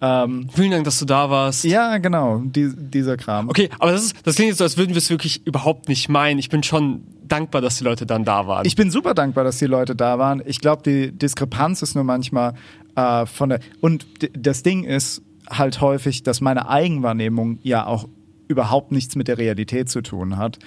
[0.00, 1.64] Ähm, Vielen Dank, dass du da warst.
[1.64, 3.48] ja, genau, die, dieser Kram.
[3.48, 6.08] Okay, aber das, ist, das klingt jetzt so, als würden wir es wirklich überhaupt nicht
[6.08, 6.38] meinen.
[6.38, 8.66] Ich bin schon dankbar, dass die Leute dann da waren.
[8.66, 10.42] Ich bin super dankbar, dass die Leute da waren.
[10.44, 12.54] Ich glaube, die Diskrepanz ist nur manchmal
[12.94, 13.60] äh, von der.
[13.80, 14.06] Und
[14.38, 18.06] das Ding ist halt häufig, dass meine Eigenwahrnehmung ja auch
[18.48, 20.58] überhaupt nichts mit der Realität zu tun hat.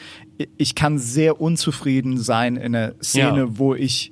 [0.57, 3.47] Ich kann sehr unzufrieden sein in einer Szene, Ja.
[3.57, 4.11] wo ich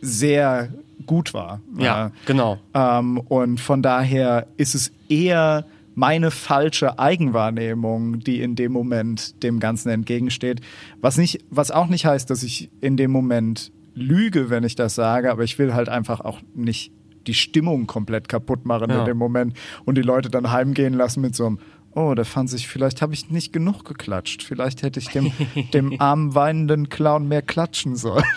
[0.00, 0.68] sehr
[1.08, 1.60] gut war.
[1.76, 2.58] ja, Äh, genau.
[2.74, 5.66] ähm, und von daher ist es eher
[5.96, 10.60] meine falsche Eigenwahrnehmung, die in dem Moment dem Ganzen entgegensteht.
[11.00, 14.94] Was nicht, was auch nicht heißt, dass ich in dem Moment lüge, wenn ich das
[14.94, 16.92] sage, aber ich will halt einfach auch nicht
[17.26, 19.00] die Stimmung komplett kaputt machen Ja.
[19.00, 21.58] in dem Moment und die Leute dann heimgehen lassen mit so einem
[21.94, 24.44] Oh, der fand sich, vielleicht habe ich nicht genug geklatscht.
[24.44, 25.32] Vielleicht hätte ich dem,
[25.72, 28.22] dem armen weinenden Clown mehr klatschen sollen.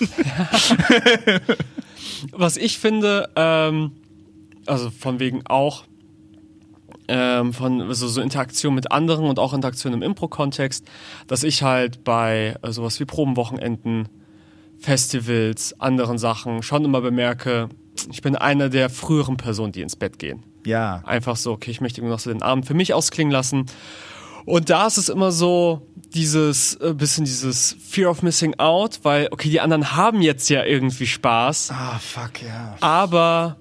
[2.31, 3.91] Was ich finde, ähm,
[4.65, 5.85] also von wegen auch
[7.07, 10.85] ähm, von also so Interaktion mit anderen und auch Interaktion im Impro-Kontext,
[11.27, 14.07] dass ich halt bei äh, sowas wie Probenwochenenden,
[14.79, 17.69] Festivals, anderen Sachen schon immer bemerke,
[18.09, 20.43] ich bin einer der früheren Personen, die ins Bett gehen.
[20.65, 21.01] Ja.
[21.05, 23.65] Einfach so, okay, ich möchte noch so den Abend für mich ausklingen lassen.
[24.45, 29.27] Und da ist es immer so dieses äh, bisschen dieses Fear of Missing Out, weil
[29.31, 32.75] okay, die anderen haben jetzt ja irgendwie Spaß, Ah, fuck, ja.
[32.81, 33.57] aber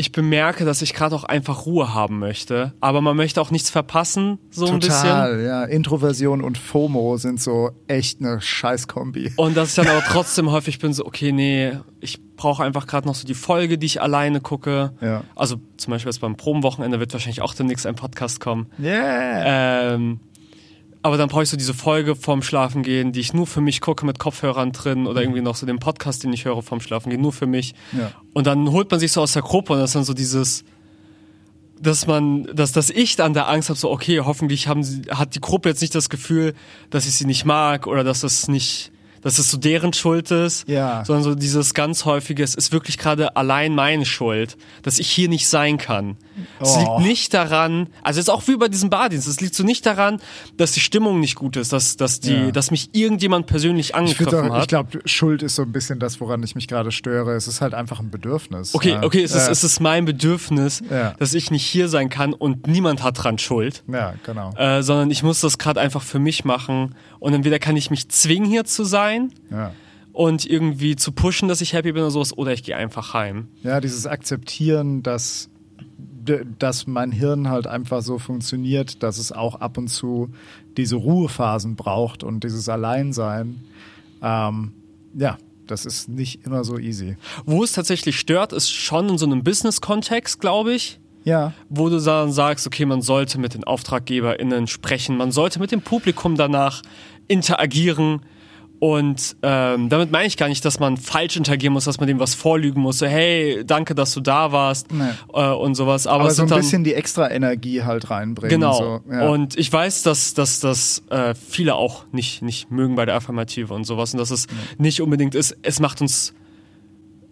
[0.00, 3.68] ich bemerke, dass ich gerade auch einfach Ruhe haben möchte, aber man möchte auch nichts
[3.70, 4.92] verpassen, so ein bisschen.
[5.02, 5.64] Total, ja.
[5.64, 9.32] Introversion und FOMO sind so echt eine Scheißkombi.
[9.36, 13.06] Und dass ich dann aber trotzdem häufig bin so, okay, nee, ich brauche einfach gerade
[13.06, 14.92] noch so die Folge, die ich alleine gucke.
[15.02, 15.24] Ja.
[15.36, 18.68] Also zum Beispiel jetzt beim Probenwochenende wird wahrscheinlich auch demnächst ein Podcast kommen.
[18.80, 19.92] Yeah.
[19.94, 20.20] Ähm,
[21.02, 23.80] aber dann brauche ich so diese Folge vorm Schlafen gehen, die ich nur für mich
[23.80, 27.10] gucke mit Kopfhörern drin oder irgendwie noch so den Podcast, den ich höre vorm Schlafen
[27.10, 27.74] gehen, nur für mich.
[27.92, 28.10] Ja.
[28.34, 30.64] Und dann holt man sich so aus der Gruppe und das ist dann so dieses,
[31.80, 35.34] dass man, dass, dass ich dann da Angst habe, so, okay, hoffentlich haben sie, hat
[35.34, 36.54] die Gruppe jetzt nicht das Gefühl,
[36.90, 38.90] dass ich sie nicht mag oder dass das nicht,
[39.22, 41.04] dass es so deren Schuld ist, Ja.
[41.04, 45.28] sondern so dieses ganz häufige, es ist wirklich gerade allein meine Schuld, dass ich hier
[45.28, 46.16] nicht sein kann.
[46.60, 46.78] Es Oh.
[46.98, 49.84] liegt nicht daran, also es ist auch wie bei diesem Bardienst, es liegt so nicht
[49.86, 50.20] daran,
[50.56, 52.50] dass die Stimmung nicht gut ist, dass, dass die, Ja.
[52.50, 54.62] dass mich irgendjemand persönlich Ich, angegriffen hat.
[54.62, 57.34] ich glaube, Schuld ist so ein bisschen das, woran ich mich gerade störe.
[57.34, 58.74] Es ist halt einfach ein Bedürfnis.
[58.74, 59.02] Okay, ja.
[59.02, 59.50] okay, es ist, ja.
[59.52, 60.82] es ist mein Bedürfnis,
[61.18, 63.82] dass ich nicht hier sein kann und niemand hat dran Schuld.
[63.90, 64.52] Ja, genau.
[64.56, 66.94] Äh, sondern ich muss das gerade einfach für mich machen.
[67.18, 69.72] Und entweder kann ich mich zwingen, hier zu sein Ja.
[70.12, 73.48] und irgendwie zu pushen, dass ich happy bin oder sowas, oder ich gehe einfach heim.
[73.62, 75.48] ja, dieses Akzeptieren, dass,
[76.58, 80.30] dass mein Hirn halt einfach so funktioniert, dass es auch ab und zu
[80.76, 83.60] diese Ruhephasen braucht und dieses Alleinsein.
[84.22, 84.72] Ähm,
[85.14, 87.16] ja, das ist nicht immer so easy.
[87.44, 90.98] Wo es tatsächlich stört, ist schon in so einem Business-Kontext, glaube ich.
[91.24, 91.52] Ja.
[91.68, 95.82] Wo du dann sagst, okay, man sollte mit den AuftraggeberInnen sprechen, man sollte mit dem
[95.82, 96.82] Publikum danach
[97.26, 98.20] interagieren.
[98.80, 102.20] Und ähm, damit meine ich gar nicht, dass man falsch interagieren muss, dass man dem
[102.20, 102.98] was vorlügen muss.
[102.98, 105.10] So, hey, danke, dass du da warst Nee.
[105.34, 106.06] äh, und sowas.
[106.06, 108.50] Aber, Aber so ein dann, bisschen die extra Energie halt reinbringen.
[108.60, 109.00] Genau.
[109.04, 109.28] So, ja.
[109.28, 113.74] Und ich weiß, dass, dass, dass äh, viele auch nicht, nicht mögen bei der Affirmative
[113.74, 114.46] und sowas und dass es
[114.78, 115.56] nicht unbedingt ist.
[115.62, 116.32] Es macht uns.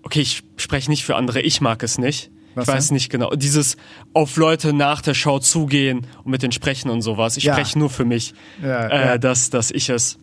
[0.03, 2.31] Okay, ich spreche nicht für andere, ich mag es nicht.
[2.57, 3.31] Was ich weiß nicht genau.
[3.37, 3.77] Dieses
[4.15, 7.37] auf Leute nach der Show zugehen und mit denen sprechen und sowas.
[7.37, 7.53] Ich Ja.
[7.53, 10.19] spreche nur für mich, Ja, äh, dass, dass ich es.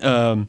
[0.00, 0.48] Ähm,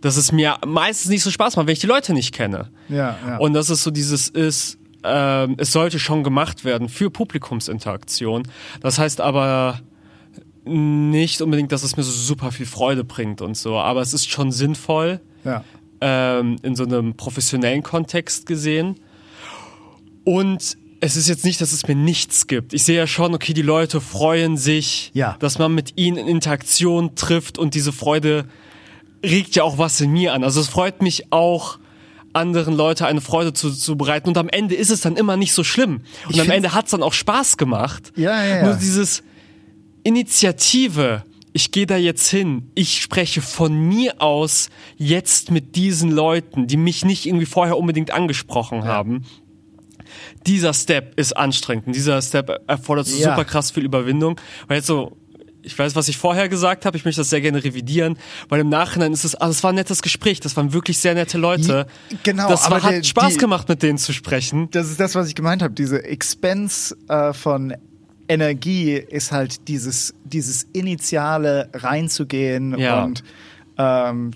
[0.00, 2.70] dass es mir meistens nicht so Spaß macht, wenn ich die Leute nicht kenne.
[2.90, 3.36] ja, ja.
[3.38, 8.42] Und dass es so dieses ist, ähm, es sollte schon gemacht werden für Publikumsinteraktion.
[8.80, 9.80] Das heißt aber
[10.66, 14.30] nicht unbedingt, dass es mir so super viel Freude bringt und so, aber es ist
[14.30, 15.62] schon sinnvoll ja.
[16.00, 18.96] ähm, in so einem professionellen Kontext gesehen.
[20.24, 22.72] Und es ist jetzt nicht, dass es mir nichts gibt.
[22.72, 25.36] Ich sehe ja schon, okay, die Leute freuen sich, Ja.
[25.38, 28.46] dass man mit ihnen in Interaktion trifft und diese Freude
[29.24, 30.44] regt ja auch was in mir an.
[30.44, 31.78] Also es freut mich auch,
[32.32, 34.28] anderen Leute eine Freude zu, zu bereiten.
[34.28, 36.02] Und am Ende ist es dann immer nicht so schlimm.
[36.26, 38.12] Und Ich am Ende hat es dann auch Spaß gemacht.
[38.16, 38.64] Ja, ja, ja.
[38.66, 39.22] Nur dieses
[40.02, 46.66] Initiative, ich gehe da jetzt hin, ich spreche von mir aus jetzt mit diesen Leuten,
[46.66, 49.24] die mich nicht irgendwie vorher unbedingt angesprochen haben.
[50.46, 51.86] Dieser Step ist anstrengend.
[51.86, 53.30] und Dieser Step erfordert so Ja.
[53.30, 54.38] super krass viel Überwindung.
[54.68, 55.16] Weil jetzt so,
[55.64, 58.68] ich weiß, was ich vorher gesagt habe, ich möchte das sehr gerne revidieren, weil im
[58.68, 61.86] Nachhinein ist es, also es war ein nettes Gespräch, das waren wirklich sehr nette Leute.
[62.10, 64.68] Ja, genau, das war, aber der- hat Spaß die- gemacht, mit denen zu sprechen.
[64.70, 65.74] Das ist das, was ich gemeint habe.
[65.74, 67.74] Diese Expense äh, von
[68.28, 73.04] Energie ist halt dieses, dieses initiale reinzugehen Ja.
[73.04, 73.22] und
[73.76, 74.30] ähm,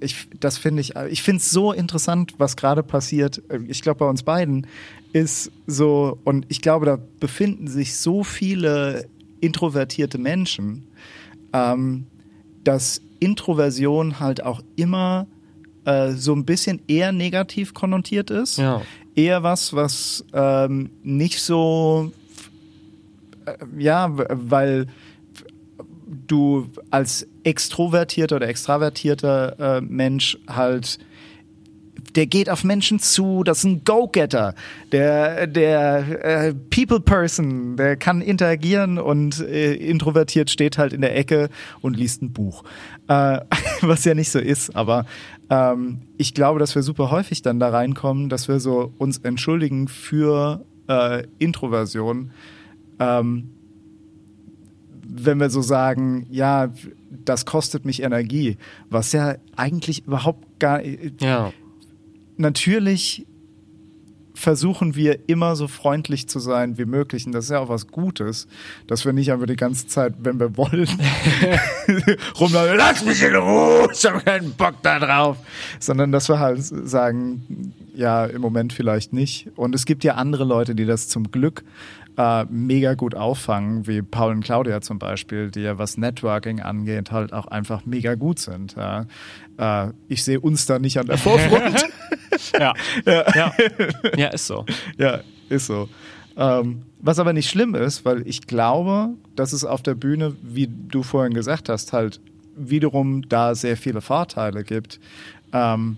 [0.00, 3.40] ich, das finde ich, ich finde es so interessant, was gerade passiert.
[3.68, 4.66] Ich glaube, bei uns beiden
[5.12, 9.06] ist so, und ich glaube, da befinden sich so viele
[9.40, 10.86] introvertierte Menschen,
[11.52, 12.06] ähm,
[12.64, 15.26] dass Introversion halt auch immer
[15.84, 18.58] äh, so ein bisschen eher negativ konnotiert ist.
[18.58, 18.82] Ja.
[19.14, 22.12] Eher was, was ähm, nicht so,
[23.46, 24.86] äh, ja, weil
[26.26, 30.98] du als extrovertierter oder extravertierter äh, Mensch halt
[32.16, 34.54] der geht auf Menschen zu, das ist ein Go-Getter,
[34.92, 41.48] der, der äh, People-Person, der kann interagieren und äh, introvertiert steht halt in der Ecke
[41.80, 42.64] und liest ein Buch.
[43.08, 43.40] Äh,
[43.80, 45.06] was ja nicht so ist, aber
[45.50, 49.88] ähm, ich glaube, dass wir super häufig dann da reinkommen, dass wir so uns entschuldigen
[49.88, 52.30] für äh, Introversion.
[52.98, 53.50] Ähm,
[55.12, 56.72] wenn wir so sagen, ja,
[57.24, 58.56] das kostet mich Energie,
[58.88, 60.80] was ja eigentlich überhaupt gar
[61.20, 61.52] Ja.
[62.40, 63.26] Natürlich
[64.34, 67.26] versuchen wir immer so freundlich zu sein wie möglich.
[67.26, 68.48] Und das ist ja auch was Gutes,
[68.86, 70.88] dass wir nicht einfach die ganze Zeit, wenn wir wollen,
[72.40, 75.36] rumlaufen, lass mich in Ruhe, ich habe keinen Bock da drauf.
[75.78, 79.48] Sondern dass wir halt sagen, ja, im Moment vielleicht nicht.
[79.56, 81.62] Und es gibt ja andere Leute, die das zum Glück
[82.16, 87.12] äh, mega gut auffangen, wie Paul und Claudia zum Beispiel, die ja was Networking angeht,
[87.12, 88.74] halt auch einfach mega gut sind.
[88.76, 89.06] Ja.
[89.58, 91.84] Äh, ich sehe uns da nicht an der Vorfront.
[92.58, 92.74] Ja.
[93.06, 93.52] ja.
[94.16, 94.64] Ja, ist so.
[94.98, 95.88] ja, ist so.
[96.36, 100.68] Ähm, was aber nicht schlimm ist, weil ich glaube, dass es auf der Bühne, wie
[100.68, 102.20] du vorhin gesagt hast, halt
[102.56, 105.00] wiederum da sehr viele Vorteile gibt.
[105.52, 105.96] Ähm,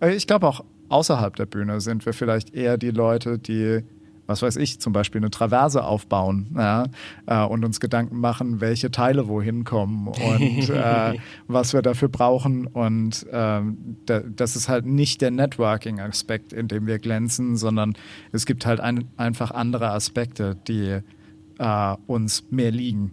[0.00, 3.82] ich glaube auch außerhalb der Bühne sind wir vielleicht eher die Leute, die,
[4.28, 6.84] was weiß ich, zum Beispiel eine Traverse aufbauen ja,
[7.26, 11.14] äh, und uns Gedanken machen, welche Teile wohin kommen und äh,
[11.46, 12.66] was wir dafür brauchen.
[12.66, 17.94] Und ähm, da, das ist halt nicht der Networking-Aspekt, in dem wir glänzen, sondern
[18.30, 20.98] es gibt halt ein, einfach andere Aspekte, die
[21.58, 23.12] äh, uns mehr liegen.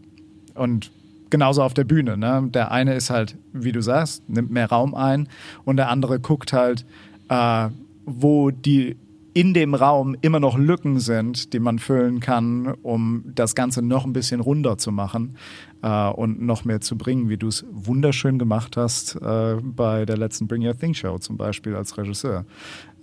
[0.54, 0.92] Und
[1.30, 2.18] genauso auf der Bühne.
[2.18, 2.50] Ne?
[2.54, 5.30] Der eine ist halt, wie du sagst, nimmt mehr Raum ein
[5.64, 6.86] und der andere guckt halt,
[7.30, 7.70] äh,
[8.06, 8.98] wo die
[9.36, 14.06] in dem Raum immer noch Lücken sind, die man füllen kann, um das Ganze noch
[14.06, 15.36] ein bisschen runder zu machen
[15.84, 20.16] äh, und noch mehr zu bringen, wie du es wunderschön gemacht hast äh, bei der
[20.16, 22.46] letzten Bring Your Thing Show zum Beispiel als Regisseur.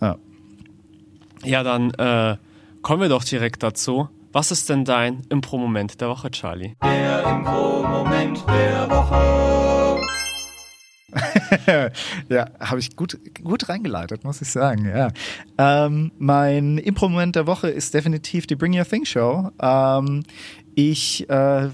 [0.00, 0.16] Ja.
[1.44, 2.38] Ja, dann äh,
[2.80, 4.08] kommen wir doch direkt dazu.
[4.32, 6.76] Was ist denn dein Impro-Moment der Woche, Charlie?
[6.82, 9.81] Der Impro-Moment der Woche.
[12.28, 14.86] ja, habe ich gut, gut reingeleitet, muss ich sagen.
[14.86, 15.08] Ja.
[15.58, 19.50] Ähm, mein Impro-Moment der Woche ist definitiv die Bring Your Thing Show.
[19.60, 20.22] Ähm,
[20.74, 21.68] ich äh,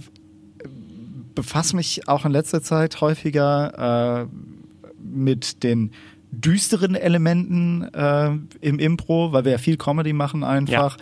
[1.34, 4.36] befasse mich auch in letzter Zeit häufiger äh,
[5.00, 5.92] mit den
[6.30, 8.30] düsteren Elementen äh,
[8.60, 10.96] im Impro, weil wir ja viel Comedy machen einfach.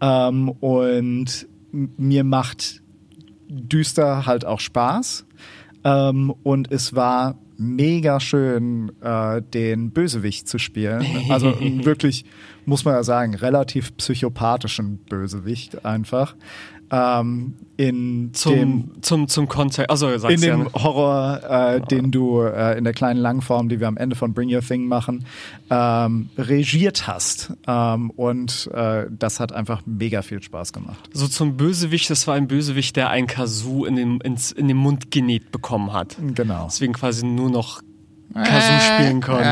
[0.00, 2.82] Ähm, und mir macht
[3.48, 5.26] düster halt auch Spaß.
[5.84, 11.06] Ähm, und es war mega schön, äh, den Bösewicht zu spielen.
[11.28, 11.54] Also
[11.84, 12.24] wirklich,
[12.66, 16.34] muss man ja sagen, relativ psychopathischen Bösewicht einfach.
[16.92, 19.90] Ähm, in dem Zum, zum, zum Kontext.
[19.90, 20.66] Also, in dem gerne.
[20.74, 24.54] Horror, äh, den du äh, in der kleinen Langform, die wir am Ende von Bring
[24.54, 25.24] Your Thing machen,
[25.70, 27.54] ähm, regiert hast.
[27.66, 31.08] Ähm, und äh, das hat einfach mega viel Spaß gemacht.
[31.14, 34.76] So zum Bösewicht, das war ein Bösewicht, der ein Kazoo in den, ins, in den
[34.76, 36.18] Mund genäht bekommen hat.
[36.34, 36.66] Genau.
[36.66, 37.80] Deswegen quasi nur noch
[38.34, 39.48] Kazoo spielen konnte.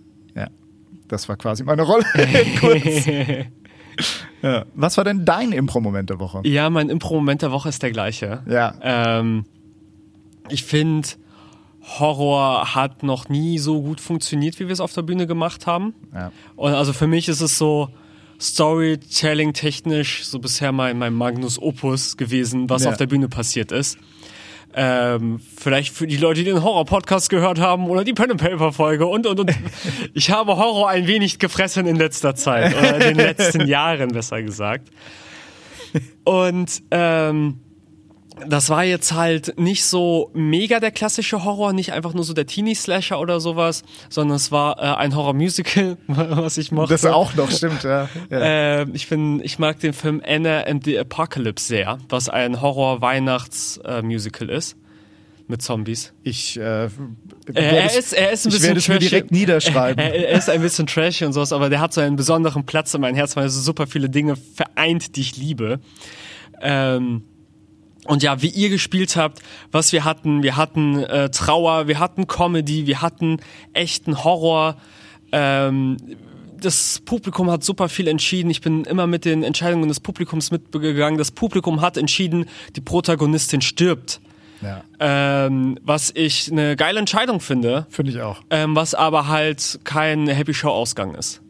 [1.07, 2.05] Das war quasi meine Rolle.
[2.59, 3.05] Kurz.
[4.41, 4.65] ja.
[4.73, 6.41] Was war denn dein Impro-Moment der Woche?
[6.43, 8.41] Ja, mein Impro-Moment der Woche ist der gleiche.
[8.47, 8.73] Ja.
[8.81, 9.45] Ähm,
[10.49, 11.07] ich finde,
[11.99, 15.93] Horror hat noch nie so gut funktioniert, wie wir es auf der Bühne gemacht haben.
[16.13, 16.31] Ja.
[16.55, 17.89] Und also für mich ist es so
[18.39, 22.89] Storytelling technisch so bisher mein, mein Magnus Opus gewesen, was Ja.
[22.91, 23.97] auf der Bühne passiert ist.
[24.75, 29.39] Ähm, vielleicht für die Leute, die den Horror-Podcast gehört haben oder die Pen-and-Paper-Folge und, und,
[29.39, 29.51] und.
[30.13, 34.41] Ich habe Horror ein wenig gefressen in letzter Zeit oder in den letzten Jahren, besser
[34.41, 34.89] gesagt.
[36.23, 37.59] Und ähm,
[38.47, 42.45] das war jetzt halt nicht so mega der klassische Horror, nicht einfach nur so der
[42.45, 46.93] Teenie-Slasher oder sowas, sondern es war äh, ein Horror-Musical, was ich mochte.
[46.93, 48.09] Das auch noch, stimmt, ja.
[48.29, 48.39] ja.
[48.39, 54.49] Äh, ich, bin, ich mag den Film Anna and the Apocalypse sehr, was ein Horror-Weihnachts-Musical
[54.49, 54.77] ist.
[55.45, 56.13] Mit Zombies.
[56.23, 56.89] Ich, äh, Äh,
[57.53, 60.01] er, ist, er ist ein ich bisschen werde es mir direkt niederschreiben.
[60.01, 62.93] Er, er ist ein bisschen trashy und sowas, aber der hat so einen besonderen Platz
[62.93, 65.81] in meinem Herz, weil er so super viele Dinge vereint, die ich liebe.
[66.61, 67.23] Ähm,
[68.05, 69.39] und ja, wie ihr gespielt habt,
[69.71, 73.37] was wir hatten, wir hatten äh, Trauer, wir hatten Comedy, wir hatten
[73.73, 74.75] echten Horror.
[75.31, 75.97] Ähm,
[76.59, 78.49] das Publikum hat super viel entschieden.
[78.49, 81.17] Ich bin immer mit den Entscheidungen des Publikums mitgegangen.
[81.17, 82.45] Das Publikum hat entschieden,
[82.75, 84.21] die Protagonistin stirbt.
[84.61, 88.41] ja, Ähm, was ich eine geile Entscheidung finde, finde ich auch.
[88.49, 91.41] ähm, was aber halt kein Happy Show Ausgang ist.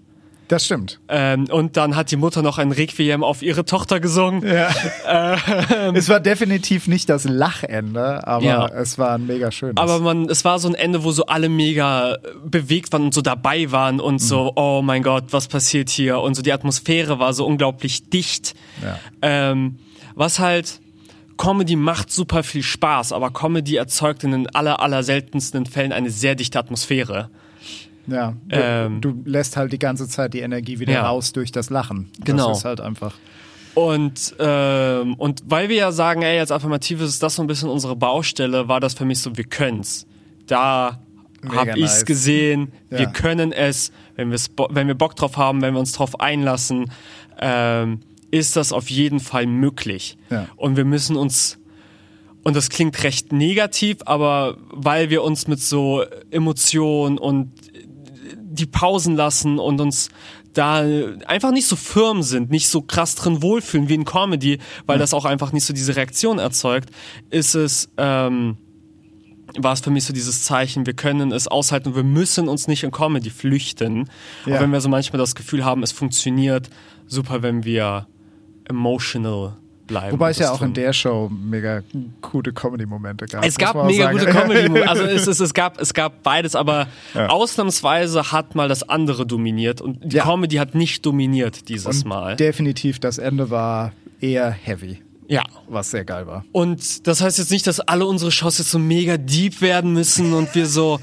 [0.53, 0.99] Das stimmt.
[1.07, 4.43] Ähm, und dann hat die Mutter noch ein Requiem auf ihre Tochter gesungen.
[4.47, 4.69] Ja.
[5.95, 8.67] es war definitiv nicht das Lachende, aber Ja.
[8.67, 9.77] es war ein mega schönes.
[9.77, 13.21] Aber man, es war so ein Ende, wo so alle mega bewegt waren und so
[13.21, 16.19] dabei waren und so, oh mein Gott, was passiert hier?
[16.19, 18.53] Und so die Atmosphäre war so unglaublich dicht.
[18.83, 18.99] Ja.
[19.23, 19.79] Ähm,
[20.13, 20.81] was halt,
[21.35, 26.11] Comedy macht super viel Spaß, aber Comedy erzeugt in den aller, aller seltensten Fällen eine
[26.11, 27.31] sehr dichte Atmosphäre.
[28.07, 31.07] Ja, du, ähm, du lässt halt die ganze Zeit die Energie wieder Ja.
[31.07, 32.09] raus durch das Lachen.
[32.23, 32.49] Genau.
[32.49, 33.13] Das ist halt einfach.
[33.75, 37.69] Und, ähm, und weil wir ja sagen, ey, als Affirmative ist das so ein bisschen
[37.69, 40.05] unsere Baustelle, war das für mich so, wir können's.
[40.47, 40.99] Da
[41.41, 42.05] Mega hab ich's nice.
[42.05, 43.09] gesehen, wir Ja.
[43.09, 46.91] können es, wenn, wenn wir Bock drauf haben, wenn wir uns drauf einlassen,
[47.39, 50.17] ähm, ist das auf jeden Fall möglich.
[50.29, 50.47] Ja.
[50.55, 51.57] Und wir müssen uns,
[52.43, 57.51] und das klingt recht negativ, aber weil wir uns mit so Emotionen und
[58.53, 60.09] die Pausen lassen und uns
[60.53, 60.85] da
[61.25, 65.13] einfach nicht so firm sind, nicht so krass drin wohlfühlen wie in Comedy, weil das
[65.13, 66.89] auch einfach nicht so diese Reaktion erzeugt,
[67.31, 68.57] ist es, ähm,
[69.57, 72.67] war es für mich so dieses Zeichen, wir können es aushalten und wir müssen uns
[72.67, 74.09] nicht in Comedy flüchten.
[74.45, 74.55] Ja.
[74.55, 76.69] Auch wenn wir so manchmal das Gefühl haben, es funktioniert
[77.07, 78.07] super, wenn wir
[78.65, 79.57] emotional
[79.93, 80.11] bleiben.
[80.13, 81.81] Wobei es ja auch in der Show mega
[82.21, 83.45] gute Comedy-Momente gab.
[83.45, 84.17] Es gab mega sagen.
[84.19, 87.27] gute Comedy, also es, es, es, gab, es gab beides, aber Ja.
[87.29, 90.23] ausnahmsweise hat mal das andere dominiert und die Ja.
[90.23, 92.35] Comedy hat nicht dominiert dieses Und Mal.
[92.35, 95.43] definitiv, das Ende war eher heavy, Ja.
[95.67, 96.43] was sehr geil war.
[96.51, 100.33] Und das heißt jetzt nicht, dass alle unsere Shows jetzt so mega deep werden müssen
[100.33, 100.99] und wir so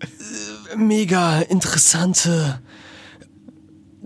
[0.00, 2.60] äh, mega interessante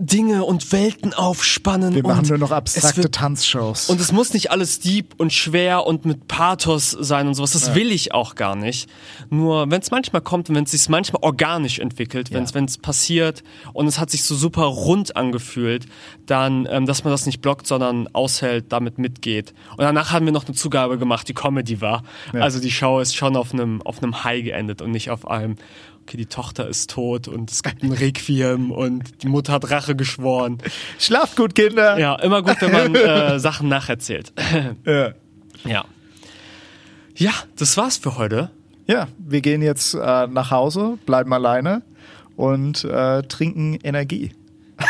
[0.01, 1.93] Dinge und Welten aufspannen.
[1.93, 3.89] Wir machen nur noch abstrakte wird Tanzshows.
[3.89, 7.51] Und es muss nicht alles deep und schwer und mit Pathos sein und sowas.
[7.51, 8.89] Das will ich auch gar nicht.
[9.29, 12.63] Nur wenn es manchmal kommt und wenn es sich manchmal organisch entwickelt, wenn es wenn
[12.63, 13.43] es passiert
[13.73, 15.85] und es hat sich so super rund angefühlt,
[16.25, 19.53] dann, ähm, dass man das nicht blockt, sondern aushält, damit mitgeht.
[19.71, 22.03] Und danach haben wir noch eine Zugabe gemacht, die Comedy war.
[22.33, 25.57] Also die Show ist schon auf einem auf einem High geendet und nicht auf einem
[26.09, 29.95] Okay, die Tochter ist tot und es gibt ein Requiem und die Mutter hat Rache
[29.95, 30.57] geschworen.
[30.97, 31.99] Schlaft gut, Kinder!
[31.99, 34.33] Ja, immer gut, wenn man äh, Sachen nacherzählt.
[34.85, 35.13] Ja.
[35.65, 35.85] Ja.
[37.15, 38.49] Ja, das war's für heute.
[38.87, 41.83] Ja, wir gehen jetzt äh, nach Hause, bleiben alleine
[42.35, 44.31] und äh, trinken Energie.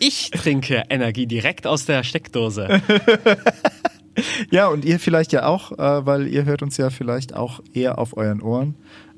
[0.00, 2.80] Ich trinke Energie direkt aus der Steckdose.
[4.50, 7.98] Ja, und ihr vielleicht ja auch, äh, weil ihr hört uns ja vielleicht auch eher
[7.98, 8.74] auf euren Ohren.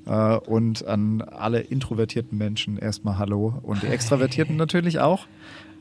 [0.07, 5.27] Äh, und an alle introvertierten Menschen erstmal Hallo und die Extravertierten natürlich auch.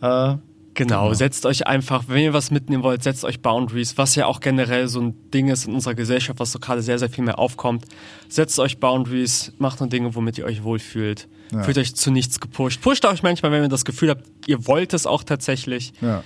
[0.01, 0.36] Äh,
[0.74, 4.39] Genau, setzt euch einfach, wenn ihr was mitnehmen wollt, setzt euch Boundaries, was ja auch
[4.39, 7.39] generell so ein Ding ist in unserer Gesellschaft, was so gerade sehr, sehr viel mehr
[7.39, 7.86] aufkommt.
[8.30, 11.28] Setzt euch Boundaries, macht nur Dinge, womit ihr euch wohlfühlt.
[11.51, 11.63] Ja.
[11.63, 12.82] Fühlt euch zu nichts gepusht.
[12.82, 15.91] Pusht euch manchmal, wenn ihr das Gefühl habt, ihr wollt es auch tatsächlich.
[15.99, 16.24] ja.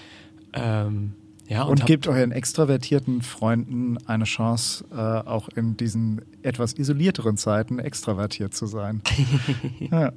[0.54, 1.14] Ähm,
[1.48, 7.38] ja, Und habt- gebt euren extravertierten Freunden eine Chance, äh, auch in diesen etwas isolierteren
[7.38, 9.02] Zeiten extravertiert zu sein.
[9.80, 10.12] ja.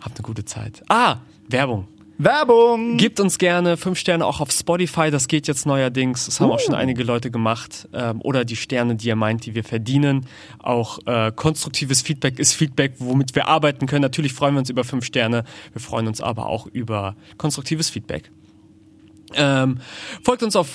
[0.00, 0.82] habt eine gute Zeit.
[0.88, 1.16] Ah,
[1.48, 1.86] Werbung.
[2.18, 2.96] Werbung!
[2.96, 6.24] Gebt uns gerne fünf Sterne auch auf Spotify, das geht jetzt neuerdings.
[6.24, 6.78] Das haben auch schon Uh.
[6.78, 7.86] einige Leute gemacht.
[7.92, 10.24] Ähm, oder die Sterne, die ihr meint, die wir verdienen.
[10.58, 14.00] Auch äh, konstruktives Feedback ist Feedback, womit wir arbeiten können.
[14.00, 15.44] Natürlich freuen wir uns über fünf Sterne.
[15.74, 18.30] Wir freuen uns aber auch über konstruktives Feedback.
[19.34, 19.78] Ähm,
[20.22, 20.68] folgt uns auf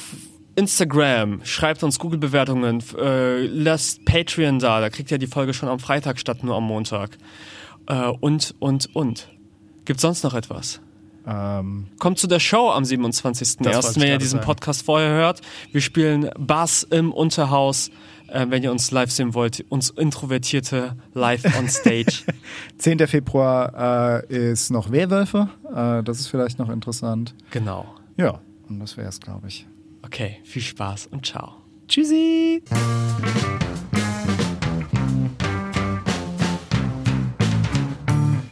[0.55, 5.79] Instagram, schreibt uns Google-Bewertungen, äh, lasst Patreon da, da kriegt ihr die Folge schon am
[5.79, 7.17] Freitag statt nur am Montag.
[7.87, 9.29] Äh, und, und, und.
[9.85, 10.81] Gibt sonst noch etwas?
[11.25, 14.45] Ähm, Kommt zu der Show am Das wollte 27.01., ich wenn ihr diesen sagen.
[14.45, 15.41] Podcast vorher hört.
[15.71, 17.89] Wir spielen Bass im Unterhaus.
[18.27, 22.23] Äh, wenn ihr uns live sehen wollt, uns Introvertierte live on stage.
[22.77, 23.05] 10.
[23.07, 25.49] Februar äh, ist noch Werwölfe.
[25.69, 27.35] Äh, das ist vielleicht noch interessant.
[27.51, 27.85] genau.
[28.17, 29.67] Ja, und das wäre es, glaube ich.
[30.03, 31.57] Okay, viel Spaß und ciao.
[31.87, 32.63] Tschüssi!